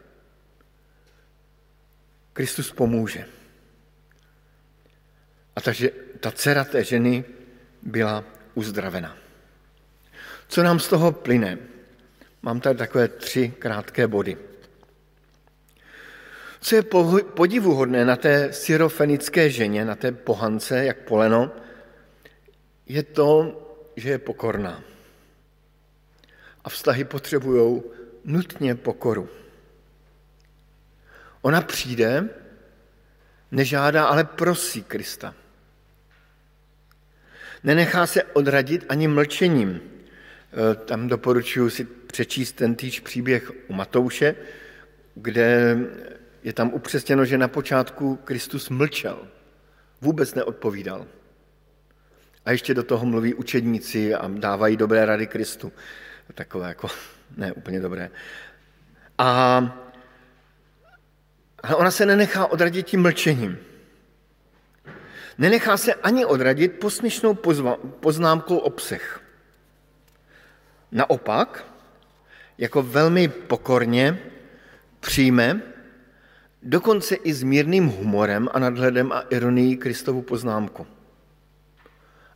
Kristus 2.33 2.71
pomůže. 2.71 3.25
A 5.55 5.61
takže 5.61 5.91
ta 6.19 6.31
dcera 6.31 6.63
té 6.63 6.83
ženy 6.83 7.23
byla 7.81 8.23
uzdravena. 8.53 9.17
Co 10.47 10.63
nám 10.63 10.79
z 10.79 10.87
toho 10.87 11.11
plyne? 11.11 11.57
Mám 12.41 12.59
tady 12.59 12.77
takové 12.77 13.07
tři 13.07 13.53
krátké 13.59 14.07
body. 14.07 14.37
Co 16.59 16.75
je 16.75 16.83
podivuhodné 17.35 18.05
na 18.05 18.15
té 18.15 18.53
syrofenické 18.53 19.49
ženě, 19.49 19.85
na 19.85 19.95
té 19.95 20.11
pohance, 20.11 20.85
jak 20.85 20.97
poleno, 20.97 21.51
je 22.85 23.03
to, 23.03 23.59
že 23.95 24.09
je 24.09 24.17
pokorná. 24.17 24.83
A 26.63 26.69
vztahy 26.69 27.03
potřebují 27.03 27.81
nutně 28.23 28.75
pokoru. 28.75 29.29
Ona 31.43 31.61
přijde, 31.61 32.29
nežádá, 33.51 34.05
ale 34.05 34.23
prosí 34.23 34.83
Krista. 34.83 35.33
Nenechá 37.63 38.07
se 38.07 38.23
odradit 38.23 38.85
ani 38.89 39.07
mlčením. 39.07 39.81
E, 40.71 40.75
tam 40.75 41.07
doporučuji 41.07 41.69
si 41.69 41.83
přečíst 41.83 42.51
ten 42.51 42.75
týž 42.75 42.99
příběh 42.99 43.51
u 43.67 43.73
Matouše, 43.73 44.35
kde 45.15 45.77
je 46.43 46.53
tam 46.53 46.73
upřesněno, 46.73 47.25
že 47.25 47.37
na 47.37 47.47
počátku 47.47 48.15
Kristus 48.15 48.69
mlčel, 48.69 49.27
vůbec 50.01 50.33
neodpovídal. 50.33 51.05
A 52.45 52.51
ještě 52.51 52.73
do 52.73 52.83
toho 52.83 53.05
mluví 53.05 53.33
učedníci 53.33 54.15
a 54.15 54.27
dávají 54.27 54.77
dobré 54.77 55.05
rady 55.05 55.27
Kristu. 55.27 55.71
Takové 56.35 56.67
jako, 56.67 56.87
ne 57.37 57.53
úplně 57.53 57.79
dobré. 57.79 58.09
A 59.17 59.82
ale 61.63 61.75
ona 61.75 61.91
se 61.91 62.05
nenechá 62.05 62.45
odradit 62.45 62.87
tím 62.87 63.01
mlčením. 63.01 63.57
Nenechá 65.37 65.77
se 65.77 65.93
ani 65.93 66.25
odradit 66.25 66.79
posměšnou 66.79 67.37
poznámkou 67.99 68.57
obsah. 68.57 69.21
Naopak, 70.91 71.65
jako 72.57 72.83
velmi 72.83 73.27
pokorně 73.27 74.19
přijme, 74.99 75.61
dokonce 76.63 77.15
i 77.15 77.33
s 77.33 77.43
mírným 77.43 77.87
humorem 77.87 78.49
a 78.51 78.59
nadhledem 78.59 79.11
a 79.11 79.21
ironií 79.21 79.77
Kristovu 79.77 80.21
poznámku. 80.21 80.87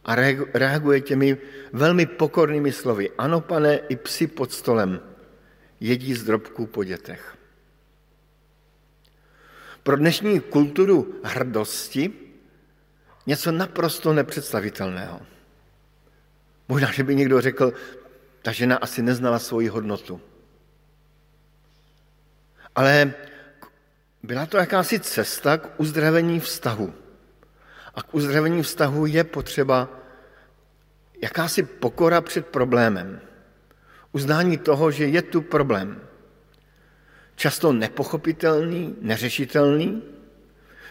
A 0.05 0.15
reaguje 0.53 1.01
těmi 1.01 1.37
velmi 1.73 2.05
pokornými 2.05 2.71
slovy. 2.71 3.09
Ano, 3.17 3.41
pane, 3.41 3.75
i 3.75 3.95
psi 3.95 4.27
pod 4.27 4.51
stolem 4.51 4.99
jedí 5.79 6.13
z 6.13 6.23
drobků 6.23 6.65
po 6.65 6.83
dětech. 6.83 7.36
Pro 9.87 9.97
dnešní 9.97 10.39
kulturu 10.39 11.15
hrdosti 11.23 12.13
něco 13.25 13.51
naprosto 13.51 14.13
nepředstavitelného. 14.13 15.21
Možná, 16.67 16.91
že 16.91 17.03
by 17.03 17.15
někdo 17.15 17.41
řekl, 17.41 17.73
ta 18.41 18.51
žena 18.51 18.77
asi 18.77 19.01
neznala 19.01 19.39
svoji 19.39 19.67
hodnotu. 19.67 20.21
Ale 22.75 23.13
byla 24.23 24.45
to 24.45 24.57
jakási 24.57 24.99
cesta 24.99 25.57
k 25.57 25.79
uzdravení 25.79 26.39
vztahu. 26.39 26.93
A 27.95 28.03
k 28.03 28.15
uzdravení 28.15 28.63
vztahu 28.63 29.05
je 29.05 29.23
potřeba 29.23 29.89
jakási 31.21 31.63
pokora 31.63 32.21
před 32.21 32.47
problémem. 32.47 33.21
Uznání 34.11 34.57
toho, 34.57 34.91
že 34.91 35.07
je 35.07 35.21
tu 35.21 35.41
problém. 35.41 36.06
Často 37.37 37.73
nepochopitelný, 37.73 38.95
neřešitelný, 39.01 40.03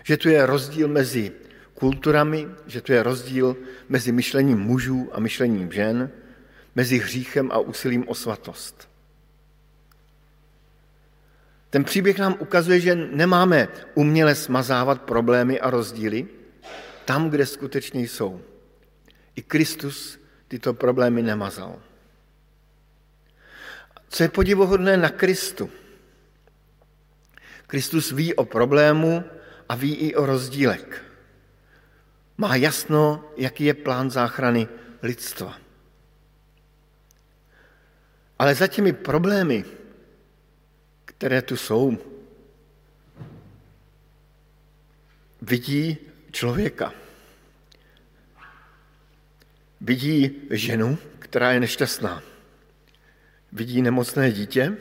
že 0.03 0.17
tu 0.17 0.29
je 0.29 0.47
rozdíl 0.47 0.89
mezi 0.89 1.33
kulturami, 1.75 2.49
že 2.67 2.81
tu 2.81 2.93
je 2.93 3.03
rozdíl 3.03 3.57
mezi 3.89 4.13
myšlením 4.13 4.59
mužů 4.59 5.11
a 5.13 5.21
myšlením 5.21 5.73
žen, 5.73 6.11
mezi 6.75 6.99
hříchem 6.99 7.53
a 7.53 7.59
úsilím 7.59 8.09
o 8.09 8.15
svatost. 8.15 8.89
Ten 11.71 11.85
příběh 11.85 12.19
nám 12.19 12.37
ukazuje, 12.39 12.81
že 12.81 12.95
nemáme 12.95 13.69
uměle 13.95 14.35
smazávat 14.35 15.03
problémy 15.03 15.61
a 15.61 15.71
rozdíly 15.71 16.27
tam, 17.05 17.31
kde 17.31 17.47
skutečně 17.47 18.03
jsou. 18.03 18.41
I 19.37 19.43
Kristus 19.43 20.19
tyto 20.49 20.75
problémy 20.75 21.23
nemazal. 21.23 21.83
Co 24.09 24.23
je 24.23 24.29
podivohodné 24.29 24.97
na 24.97 25.09
Kristu? 25.09 25.71
Kristus 27.67 28.13
ví 28.13 28.35
o 28.35 28.45
problému 28.45 29.25
a 29.69 29.75
ví 29.75 29.95
i 29.95 30.15
o 30.15 30.27
rozdílek. 30.27 31.03
Má 32.37 32.57
jasno, 32.57 33.25
jaký 33.37 33.65
je 33.65 33.75
plán 33.75 34.11
záchrany 34.11 34.69
lidstva. 35.03 35.59
Ale 38.39 38.55
za 38.55 38.67
těmi 38.67 38.93
problémy, 38.93 39.65
které 41.05 41.43
tu 41.43 41.57
jsou, 41.57 41.99
vidí 45.43 45.99
člověka. 46.31 46.93
Vidí 49.81 50.43
ženu, 50.51 50.99
která 51.19 51.53
je 51.53 51.61
nešťastná. 51.61 52.23
Vidí 53.53 53.83
nemocné 53.83 54.33
dítě, 54.33 54.77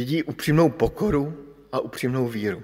vidí 0.00 0.22
upřímnou 0.22 0.68
pokoru 0.70 1.36
a 1.72 1.80
upřímnou 1.80 2.28
víru. 2.28 2.62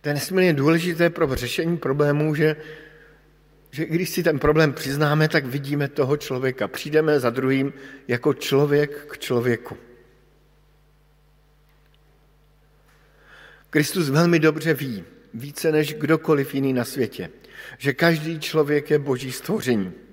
To 0.00 0.08
je 0.08 0.14
nesmírně 0.14 0.52
důležité 0.52 1.10
pro 1.10 1.36
řešení 1.36 1.76
problémů, 1.76 2.34
že 2.34 2.56
že 3.70 3.84
když 3.84 4.08
si 4.08 4.22
ten 4.22 4.38
problém 4.38 4.72
přiznáme, 4.72 5.28
tak 5.28 5.44
vidíme 5.44 5.88
toho 5.88 6.16
člověka. 6.16 6.68
Přijdeme 6.68 7.20
za 7.20 7.30
druhým 7.30 7.72
jako 8.08 8.34
člověk 8.34 9.12
k 9.12 9.18
člověku. 9.18 9.76
Kristus 13.70 14.08
velmi 14.08 14.38
dobře 14.40 14.74
ví, 14.74 15.04
více 15.34 15.72
než 15.72 15.94
kdokoliv 15.94 16.54
jiný 16.54 16.72
na 16.72 16.84
světě, 16.84 17.28
že 17.78 17.92
každý 17.92 18.40
člověk 18.40 18.90
je 18.90 18.98
boží 18.98 19.32
stvoření, 19.32 20.07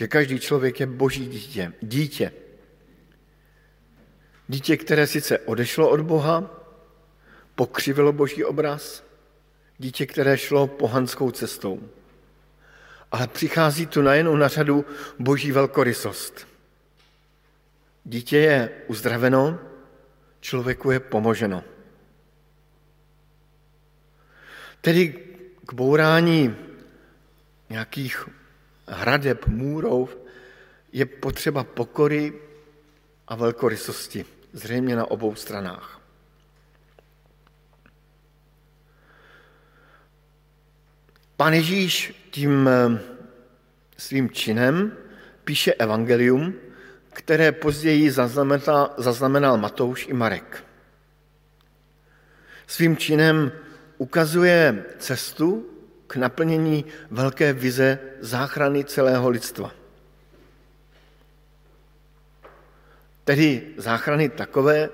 že 0.00 0.08
každý 0.08 0.40
člověk 0.40 0.80
je 0.80 0.86
boží 0.86 1.26
dítě. 1.26 1.72
Dítě, 1.82 2.32
dítě 4.48 4.76
které 4.76 5.06
sice 5.06 5.38
odešlo 5.38 5.90
od 5.90 6.00
Boha, 6.00 6.64
pokřivilo 7.54 8.12
boží 8.12 8.44
obraz, 8.44 9.04
dítě, 9.78 10.06
které 10.06 10.38
šlo 10.38 10.66
pohanskou 10.66 11.30
cestou 11.30 11.80
ale 13.12 13.26
přichází 13.26 13.86
tu 13.86 14.02
najednou 14.02 14.36
na 14.36 14.48
řadu 14.48 14.84
boží 15.18 15.52
velkorysost. 15.52 16.48
Dítě 18.04 18.36
je 18.36 18.70
uzdraveno, 18.86 19.58
člověku 20.40 20.90
je 20.90 21.00
pomoženo. 21.00 21.64
Tedy 24.80 25.08
k 25.66 25.72
bourání 25.72 26.56
nějakých 27.70 28.28
hradeb, 28.90 29.46
můrov 29.46 30.16
je 30.92 31.06
potřeba 31.06 31.64
pokory 31.64 32.32
a 33.28 33.36
velkorysosti, 33.36 34.24
zřejmě 34.52 34.96
na 34.96 35.10
obou 35.10 35.34
stranách. 35.34 36.00
Pán 41.36 41.52
Ježíš 41.52 42.14
tím 42.30 42.68
eh, 42.68 43.00
svým 43.96 44.30
činem 44.30 44.92
píše 45.44 45.74
evangelium, 45.74 46.54
které 47.12 47.52
později 47.52 48.10
zaznamenal, 48.10 48.94
zaznamenal 48.96 49.58
Matouš 49.58 50.06
i 50.06 50.12
Marek. 50.12 50.64
Svým 52.66 52.96
činem 52.96 53.52
ukazuje 53.98 54.84
cestu 54.98 55.69
k 56.10 56.16
naplnění 56.16 56.84
velké 57.10 57.52
vize 57.52 57.98
záchrany 58.20 58.84
celého 58.84 59.28
lidstva. 59.30 59.72
Tedy 63.24 63.74
záchrany 63.76 64.28
takové, 64.28 64.88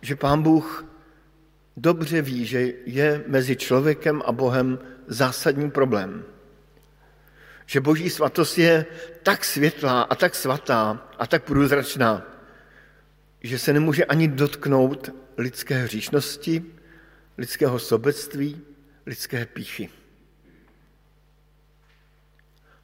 že 0.00 0.16
pán 0.16 0.42
Bůh 0.42 0.84
dobře 1.76 2.22
ví, 2.22 2.46
že 2.46 2.72
je 2.84 3.24
mezi 3.26 3.56
člověkem 3.56 4.22
a 4.26 4.32
Bohem 4.32 4.78
zásadní 5.06 5.70
problém. 5.70 6.24
Že 7.66 7.80
boží 7.80 8.10
svatost 8.10 8.58
je 8.58 8.86
tak 9.22 9.44
světlá 9.44 10.02
a 10.02 10.14
tak 10.14 10.34
svatá 10.34 11.08
a 11.18 11.26
tak 11.26 11.44
průzračná, 11.44 12.22
že 13.40 13.58
se 13.58 13.72
nemůže 13.72 14.04
ani 14.04 14.28
dotknout 14.28 15.10
lidské 15.36 15.74
hříšnosti, 15.74 16.64
lidského 17.38 17.78
sobectví, 17.78 18.60
lidské 19.06 19.46
píchy. 19.46 20.03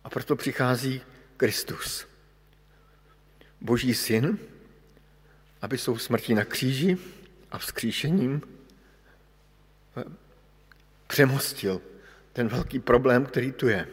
A 0.05 0.11
proto 0.11 0.37
přichází 0.37 1.03
Kristus, 1.37 2.07
Boží 3.61 3.95
syn, 3.95 4.39
aby 5.63 5.79
svou 5.79 5.99
smrtí 5.99 6.35
na 6.35 6.45
kříži 6.45 6.99
a 7.51 7.59
vzkříšením 7.59 8.43
přemostil 11.07 11.81
ten 12.33 12.49
velký 12.49 12.79
problém, 12.79 13.27
který 13.27 13.53
tu 13.53 13.69
je. 13.69 13.87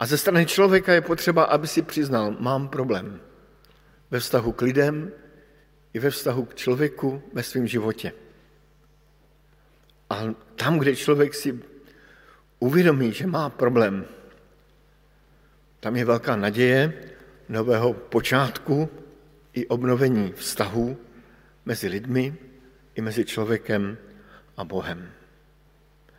A 0.00 0.06
ze 0.06 0.18
strany 0.18 0.46
člověka 0.46 0.92
je 0.92 1.00
potřeba, 1.00 1.44
aby 1.44 1.66
si 1.66 1.82
přiznal, 1.82 2.36
mám 2.38 2.68
problém 2.68 3.20
ve 4.10 4.20
vztahu 4.20 4.52
k 4.52 4.60
lidem 4.60 5.12
i 5.92 5.98
ve 5.98 6.10
vztahu 6.10 6.44
k 6.44 6.54
člověku 6.54 7.22
ve 7.32 7.42
svém 7.42 7.66
životě. 7.66 8.12
A 10.10 10.22
tam, 10.56 10.78
kde 10.78 10.96
člověk 10.96 11.34
si 11.34 11.60
uvědomí, 12.58 13.12
že 13.12 13.26
má 13.26 13.50
problém, 13.50 14.04
tam 15.82 15.96
je 15.96 16.04
velká 16.04 16.36
naděje 16.36 16.92
nového 17.48 17.92
počátku 17.92 18.88
i 19.52 19.66
obnovení 19.66 20.32
vztahů 20.32 20.96
mezi 21.64 21.88
lidmi 21.88 22.34
i 22.94 23.00
mezi 23.00 23.24
člověkem 23.24 23.98
a 24.56 24.64
Bohem. 24.64 25.10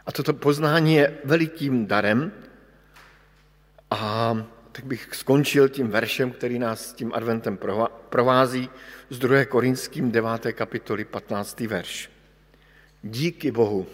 A 0.05 0.11
toto 0.11 0.33
poznání 0.33 0.95
je 0.95 1.17
velikým 1.23 1.87
darem 1.87 2.31
a 3.91 4.35
tak 4.71 4.85
bych 4.85 5.15
skončil 5.15 5.69
tím 5.69 5.87
veršem, 5.87 6.31
který 6.31 6.59
nás 6.59 6.93
tím 6.93 7.13
adventem 7.13 7.57
provází 8.09 8.69
z 9.09 9.19
2. 9.19 9.45
Korinským 9.45 10.11
9. 10.11 10.51
kapitoly 10.51 11.05
15. 11.05 11.59
verš. 11.59 12.11
Díky 13.03 13.51
Bohu 13.51 13.87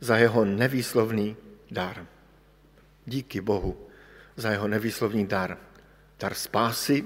za 0.00 0.16
jeho 0.16 0.44
nevýslovný 0.44 1.36
dar. 1.70 2.06
Díky 3.06 3.40
Bohu 3.40 3.87
za 4.38 4.50
jeho 4.50 4.68
nevýslovný 4.68 5.26
dar. 5.26 5.58
Dar 6.18 6.34
spásy 6.34 7.04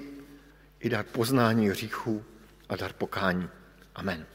i 0.80 0.88
dar 0.88 1.04
poznání 1.04 1.68
hříchů 1.68 2.24
a 2.68 2.76
dar 2.76 2.92
pokání. 2.92 3.48
Amen. 3.94 4.26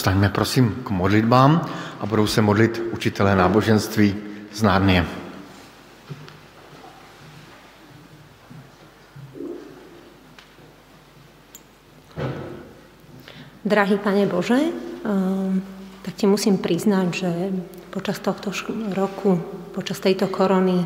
Postaňme 0.00 0.32
prosím 0.32 0.80
k 0.80 0.96
modlitbám 0.96 1.52
a 2.00 2.06
budou 2.08 2.24
se 2.24 2.40
modlit 2.40 2.80
učitelé 2.92 3.36
náboženství 3.36 4.16
z 4.48 4.62
Nárnie. 4.62 5.04
Drahý 13.60 14.00
Pane 14.00 14.24
Bože, 14.24 14.72
ehm, 15.04 15.60
tak 16.00 16.16
ti 16.16 16.24
musím 16.24 16.56
priznať, 16.56 17.06
že 17.12 17.30
počas 17.92 18.24
tohto 18.24 18.56
roku, 18.96 19.36
počas 19.76 20.00
tejto 20.00 20.32
korony 20.32 20.80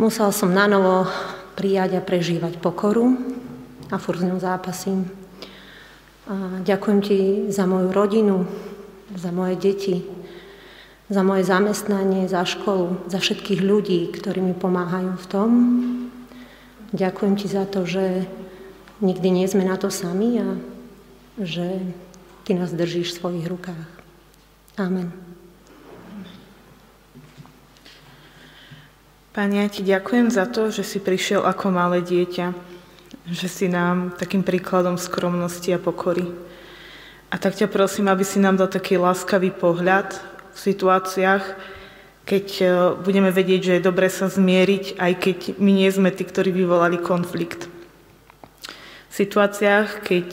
musel 0.00 0.32
som 0.32 0.56
na 0.56 0.64
novo 0.64 1.04
prijať 1.52 2.00
a 2.00 2.00
prežívať 2.00 2.56
pokoru 2.64 3.12
a 3.92 4.00
furt 4.00 4.24
s 4.24 4.24
ňou 4.24 4.40
zápasím. 4.40 5.23
A 6.24 6.64
ďakujem 6.64 7.00
ti 7.04 7.18
za 7.52 7.68
moju 7.68 7.92
rodinu, 7.92 8.48
za 9.12 9.28
moje 9.28 9.60
deti, 9.60 10.00
za 11.12 11.20
moje 11.20 11.44
zamestnanie, 11.44 12.24
za 12.32 12.48
školu, 12.48 13.04
za 13.12 13.20
všetkých 13.20 13.60
ľudí, 13.60 14.08
ktorí 14.08 14.40
mi 14.40 14.56
pomáhajú 14.56 15.20
v 15.20 15.26
tom. 15.28 15.50
Ďakujem 16.96 17.34
ti 17.36 17.46
za 17.50 17.68
to, 17.68 17.84
že 17.84 18.24
nikdy 19.04 19.28
nie 19.28 19.44
sme 19.44 19.68
na 19.68 19.76
to 19.76 19.92
sami 19.92 20.40
a 20.40 20.56
že 21.36 21.84
ty 22.48 22.56
nás 22.56 22.72
držíš 22.72 23.12
v 23.12 23.18
svojich 23.20 23.46
rukách. 23.50 23.88
Amen. 24.80 25.12
Pane, 29.34 29.60
ja 29.60 29.68
ti 29.68 29.82
ďakujem 29.82 30.30
za 30.30 30.46
to, 30.46 30.70
že 30.70 30.86
si 30.86 31.02
prišiel 31.02 31.42
ako 31.42 31.74
malé 31.74 32.00
dieťa, 32.00 32.73
že 33.24 33.48
si 33.48 33.66
nám 33.68 34.12
takým 34.16 34.44
príkladom 34.44 35.00
skromnosti 35.00 35.72
a 35.72 35.80
pokory. 35.80 36.28
A 37.32 37.40
tak 37.40 37.56
ťa 37.56 37.72
prosím, 37.72 38.12
aby 38.12 38.22
si 38.22 38.38
nám 38.38 38.60
dal 38.60 38.68
taký 38.68 39.00
láskavý 39.00 39.50
pohľad 39.50 40.16
v 40.54 40.58
situáciách, 40.58 41.44
keď 42.24 42.46
e, 42.60 42.64
budeme 43.02 43.28
vedieť, 43.28 43.60
že 43.60 43.72
je 43.76 43.86
dobre 43.86 44.08
sa 44.08 44.30
zmieriť, 44.30 44.96
aj 44.96 45.12
keď 45.18 45.38
my 45.58 45.72
nie 45.72 45.90
sme 45.90 46.08
tí, 46.14 46.22
ktorí 46.24 46.54
vyvolali 46.54 47.02
konflikt. 47.02 47.66
V 49.10 49.14
situáciách, 49.14 50.04
keď 50.04 50.28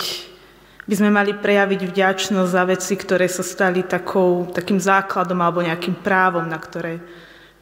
by 0.86 0.94
sme 0.96 1.10
mali 1.10 1.34
prejaviť 1.34 1.82
vďačnosť 1.88 2.50
za 2.54 2.64
veci, 2.70 2.94
ktoré 2.96 3.28
sa 3.28 3.44
stali 3.44 3.84
takou, 3.84 4.48
takým 4.52 4.80
základom 4.80 5.40
alebo 5.42 5.64
nejakým 5.66 6.00
právom, 6.00 6.48
na 6.48 6.60
ktoré 6.60 7.02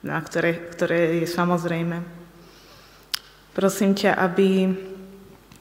na 0.03 0.19
ktoré, 0.23 0.55
ktoré 0.71 1.23
je 1.23 1.27
samozrejme. 1.27 1.99
Prosím 3.51 3.91
ťa, 3.91 4.15
aby 4.15 4.71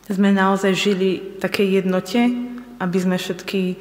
sme 0.08 0.32
naozaj 0.32 0.72
žili 0.72 1.36
v 1.36 1.38
takej 1.40 1.68
jednote, 1.84 2.20
aby 2.80 2.98
sme 2.98 3.16
všetky 3.20 3.76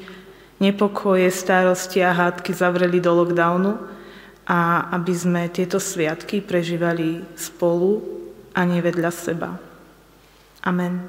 nepokoje, 0.60 1.30
starosti 1.30 2.04
a 2.04 2.12
hádky 2.12 2.52
zavreli 2.52 3.00
do 3.00 3.14
lockdownu 3.14 3.78
a 4.44 4.90
aby 4.92 5.12
sme 5.14 5.42
tieto 5.48 5.80
sviatky 5.80 6.44
prežívali 6.44 7.24
spolu 7.36 8.02
a 8.52 8.64
nie 8.64 8.80
vedľa 8.82 9.10
seba. 9.12 9.56
Amen. 10.64 11.08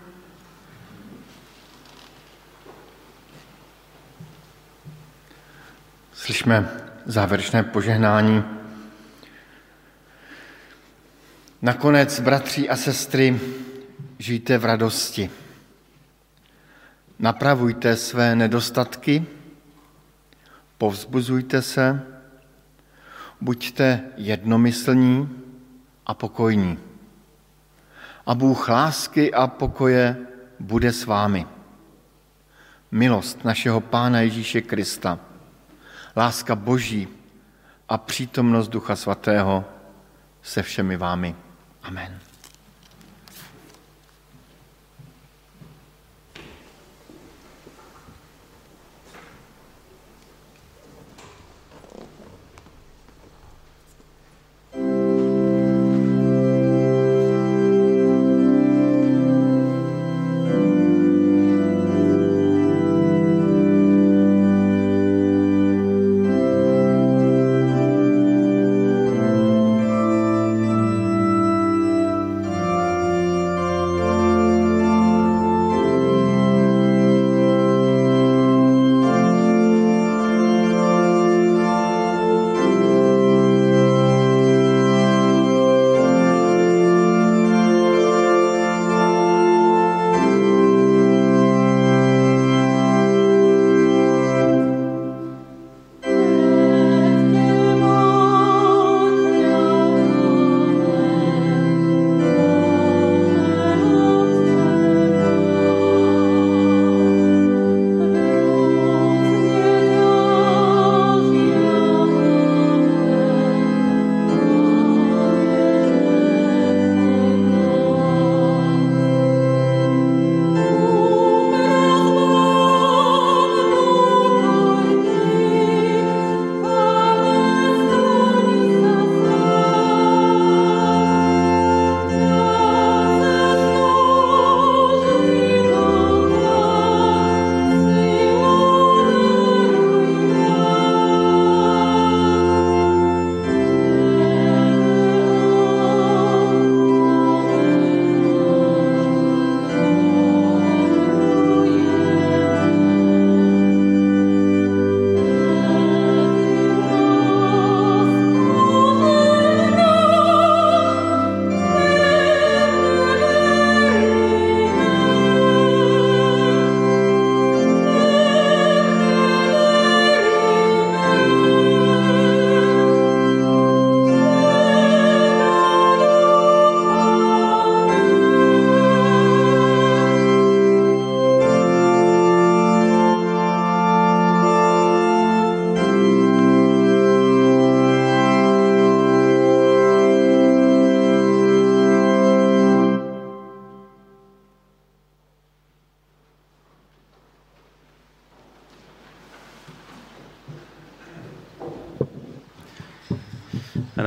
Slyšme 6.14 6.70
závěrečné 7.06 7.64
požehnání 7.64 8.60
Nakonec, 11.62 12.20
bratři 12.20 12.70
a 12.70 12.76
sestry, 12.76 13.40
žijte 14.20 14.58
v 14.58 14.66
radosti. 14.66 15.30
Napravujte 17.20 17.96
své 17.96 18.36
nedostatky, 18.36 19.26
povzbuzujte 20.78 21.62
se, 21.62 22.02
buďte 23.42 24.02
jednomyslní 24.18 25.30
a 26.06 26.14
pokojní. 26.14 26.80
A 28.26 28.36
Bůh 28.36 28.70
lásky 28.70 29.34
a 29.34 29.48
pokoje 29.48 30.18
bude 30.60 30.94
s 30.94 31.06
vámi. 31.06 31.48
Milost 32.92 33.46
našeho 33.46 33.82
Pána 33.82 34.20
Ježíše 34.22 34.62
Krista, 34.62 35.20
láska 36.16 36.56
Boží 36.56 37.08
a 37.90 37.98
přítomnost 37.98 38.68
Ducha 38.68 38.96
Svatého 38.96 39.66
se 40.42 40.64
všemi 40.64 40.98
vámi. 40.98 41.36
Amen. 41.84 42.29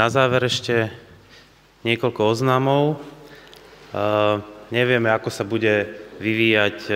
Na 0.03 0.11
záver 0.11 0.43
ešte 0.51 0.91
niekoľko 1.87 2.35
oznámov. 2.35 2.99
Nevieme, 4.75 5.07
ako 5.15 5.31
sa 5.31 5.47
bude 5.47 5.95
vyvíjať 6.19 6.91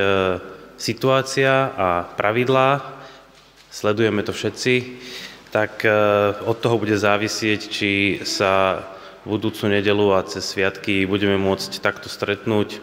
situácia 0.75 1.71
a 1.71 2.03
pravidlá. 2.03 2.83
Sledujeme 3.71 4.27
to 4.27 4.35
všetci. 4.35 4.99
Tak 5.55 5.87
od 6.51 6.57
toho 6.59 6.83
bude 6.83 6.99
závisieť, 6.99 7.71
či 7.71 7.91
sa 8.27 8.83
budúcu 9.23 9.71
nedelu 9.71 10.11
a 10.11 10.27
cez 10.27 10.43
sviatky 10.43 11.07
budeme 11.07 11.39
môcť 11.39 11.79
takto 11.79 12.11
stretnúť 12.11 12.83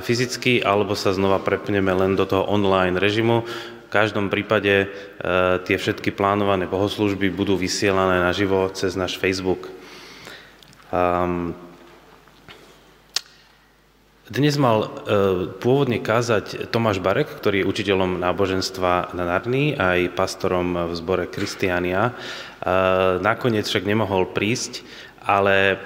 fyzicky, 0.00 0.64
alebo 0.64 0.96
sa 0.96 1.12
znova 1.12 1.44
prepneme 1.44 1.92
len 1.92 2.16
do 2.16 2.24
toho 2.24 2.48
online 2.48 2.96
režimu. 2.96 3.44
Každom 3.92 4.32
prípade 4.32 4.88
tie 5.68 5.76
všetky 5.76 6.16
plánované 6.16 6.64
bohoslužby 6.64 7.28
budú 7.28 7.60
vysielané 7.60 8.24
naživo 8.24 8.72
cez 8.72 8.96
náš 8.96 9.20
Facebook. 9.20 9.68
Dnes 14.32 14.54
mal 14.56 14.88
pôvodne 15.60 16.00
kázať 16.00 16.72
Tomáš 16.72 17.04
Barek, 17.04 17.36
ktorý 17.36 17.60
je 17.60 17.68
učiteľom 17.68 18.16
náboženstva 18.16 19.12
na 19.12 19.28
Narni, 19.28 19.76
aj 19.76 20.16
pastorom 20.16 20.88
v 20.88 20.92
zbore 20.96 21.28
Kristiania. 21.28 22.16
Nakoniec 23.20 23.68
však 23.68 23.84
nemohol 23.84 24.32
prísť, 24.32 24.88
ale 25.20 25.76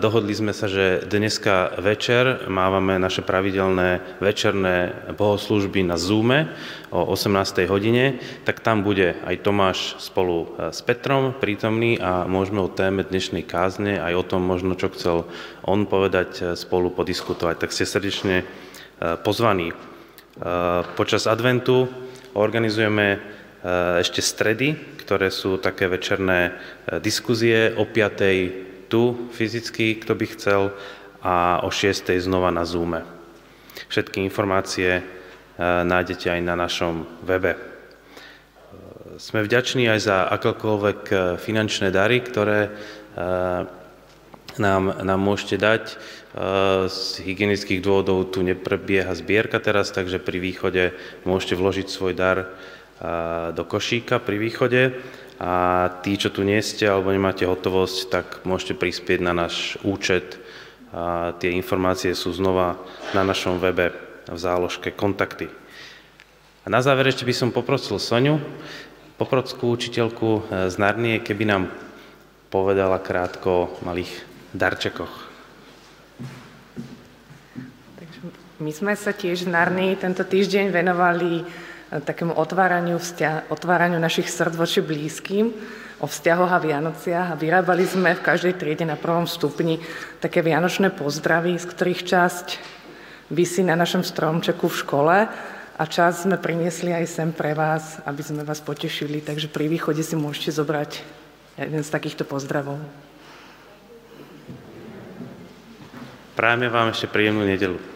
dohodli 0.00 0.32
sme 0.32 0.56
sa, 0.56 0.64
že 0.64 1.04
dneska 1.04 1.76
večer 1.76 2.48
mávame 2.48 2.96
naše 2.96 3.20
pravidelné 3.20 4.00
večerné 4.16 4.96
bohoslužby 5.12 5.84
na 5.84 6.00
Zoome 6.00 6.48
o 6.88 7.04
18. 7.12 7.68
hodine, 7.68 8.16
tak 8.48 8.64
tam 8.64 8.80
bude 8.80 9.12
aj 9.28 9.44
Tomáš 9.44 10.00
spolu 10.00 10.56
s 10.56 10.80
Petrom 10.80 11.36
prítomný 11.36 12.00
a 12.00 12.24
môžeme 12.24 12.64
o 12.64 12.72
téme 12.72 13.04
dnešnej 13.04 13.44
kázne 13.44 14.00
aj 14.00 14.12
o 14.16 14.24
tom 14.24 14.40
možno, 14.40 14.72
čo 14.72 14.88
chcel 14.96 15.28
on 15.68 15.84
povedať, 15.84 16.56
spolu 16.56 16.88
podiskutovať. 16.88 17.60
Tak 17.60 17.76
ste 17.76 17.84
srdečne 17.84 18.48
pozvaní. 19.20 19.76
Počas 20.96 21.28
adventu 21.28 21.92
organizujeme 22.32 23.20
ešte 24.00 24.24
stredy, 24.24 24.96
ktoré 25.04 25.28
sú 25.28 25.60
také 25.60 25.92
večerné 25.92 26.56
diskuzie 27.04 27.76
o 27.76 27.84
5 27.84 28.71
tu 28.92 29.16
fyzicky, 29.32 29.96
kto 30.04 30.12
by 30.12 30.26
chcel, 30.36 30.62
a 31.24 31.64
o 31.64 31.72
6. 31.72 32.12
znova 32.20 32.52
na 32.52 32.68
Zoome. 32.68 33.08
Všetky 33.88 34.20
informácie 34.20 35.00
e, 35.00 35.02
nájdete 35.64 36.28
aj 36.28 36.40
na 36.44 36.58
našom 36.58 37.08
webe. 37.24 37.56
E, 37.56 37.58
sme 39.16 39.40
vďační 39.40 39.88
aj 39.88 40.00
za 40.02 40.16
akékoľvek 40.28 41.00
e, 41.08 41.14
finančné 41.40 41.88
dary, 41.88 42.20
ktoré 42.20 42.68
nám, 44.56 45.04
nám 45.04 45.20
môžete 45.20 45.60
dať. 45.60 45.84
Z 46.88 47.20
hygienických 47.28 47.84
dôvodov 47.84 48.32
tu 48.32 48.40
neprebieha 48.40 49.12
zbierka 49.12 49.60
teraz, 49.60 49.92
takže 49.92 50.16
pri 50.16 50.40
východe 50.40 50.96
môžete 51.28 51.60
vložiť 51.60 51.92
svoj 51.92 52.16
dar 52.16 52.56
do 53.52 53.64
košíka 53.68 54.16
pri 54.16 54.40
východe 54.40 54.96
a 55.42 55.90
tí, 56.06 56.14
čo 56.14 56.30
tu 56.30 56.46
nie 56.46 56.62
ste 56.62 56.86
alebo 56.86 57.10
nemáte 57.10 57.42
hotovosť, 57.42 57.98
tak 58.06 58.26
môžete 58.46 58.78
prispieť 58.78 59.26
na 59.26 59.34
náš 59.34 59.74
účet. 59.82 60.38
A 60.94 61.34
tie 61.42 61.50
informácie 61.50 62.14
sú 62.14 62.30
znova 62.30 62.78
na 63.10 63.26
našom 63.26 63.58
webe 63.58 63.90
v 64.30 64.38
záložke 64.38 64.94
kontakty. 64.94 65.50
A 66.62 66.70
na 66.70 66.78
záver 66.78 67.10
ešte 67.10 67.26
by 67.26 67.34
som 67.34 67.50
poprosil 67.50 67.98
Soňu, 67.98 68.38
poprocku 69.18 69.66
učiteľku 69.66 70.46
z 70.70 70.74
Narnie, 70.78 71.18
keby 71.18 71.42
nám 71.42 71.66
povedala 72.46 73.02
krátko 73.02 73.50
o 73.50 73.70
malých 73.82 74.14
darčekoch. 74.54 75.10
My 78.62 78.70
sme 78.70 78.94
sa 78.94 79.10
tiež 79.10 79.50
v 79.50 79.58
Narnii 79.58 79.98
tento 79.98 80.22
týždeň 80.22 80.70
venovali 80.70 81.42
takému 82.00 82.32
otváraniu, 82.32 82.96
vzťa- 82.96 83.52
otváraniu 83.52 84.00
našich 84.00 84.32
srdc 84.32 84.56
voči 84.56 84.80
blízkym, 84.80 85.52
o 86.02 86.06
vzťahoch 86.10 86.50
a 86.50 86.58
Vianociach 86.58 87.28
a 87.30 87.38
vyrábali 87.38 87.86
sme 87.86 88.18
v 88.18 88.24
každej 88.26 88.58
triede 88.58 88.82
na 88.82 88.98
prvom 88.98 89.28
stupni 89.28 89.78
také 90.18 90.42
vianočné 90.42 90.90
pozdravy, 90.90 91.54
z 91.60 91.66
ktorých 91.68 92.02
časť 92.02 92.46
vysí 93.30 93.62
na 93.62 93.78
našom 93.78 94.02
stromčeku 94.02 94.66
v 94.66 94.80
škole 94.82 95.16
a 95.78 95.82
čas 95.86 96.26
sme 96.26 96.42
priniesli 96.42 96.90
aj 96.90 97.06
sem 97.06 97.30
pre 97.30 97.54
vás, 97.54 98.02
aby 98.02 98.18
sme 98.18 98.42
vás 98.42 98.58
potešili, 98.58 99.22
takže 99.22 99.46
pri 99.46 99.70
východe 99.70 100.02
si 100.02 100.18
môžete 100.18 100.58
zobrať 100.58 101.06
jeden 101.54 101.86
z 101.86 101.90
takýchto 101.92 102.26
pozdravov. 102.26 102.82
Prajeme 106.34 106.66
vám 106.66 106.90
ešte 106.90 107.06
príjemnú 107.06 107.44
nedelu. 107.44 107.91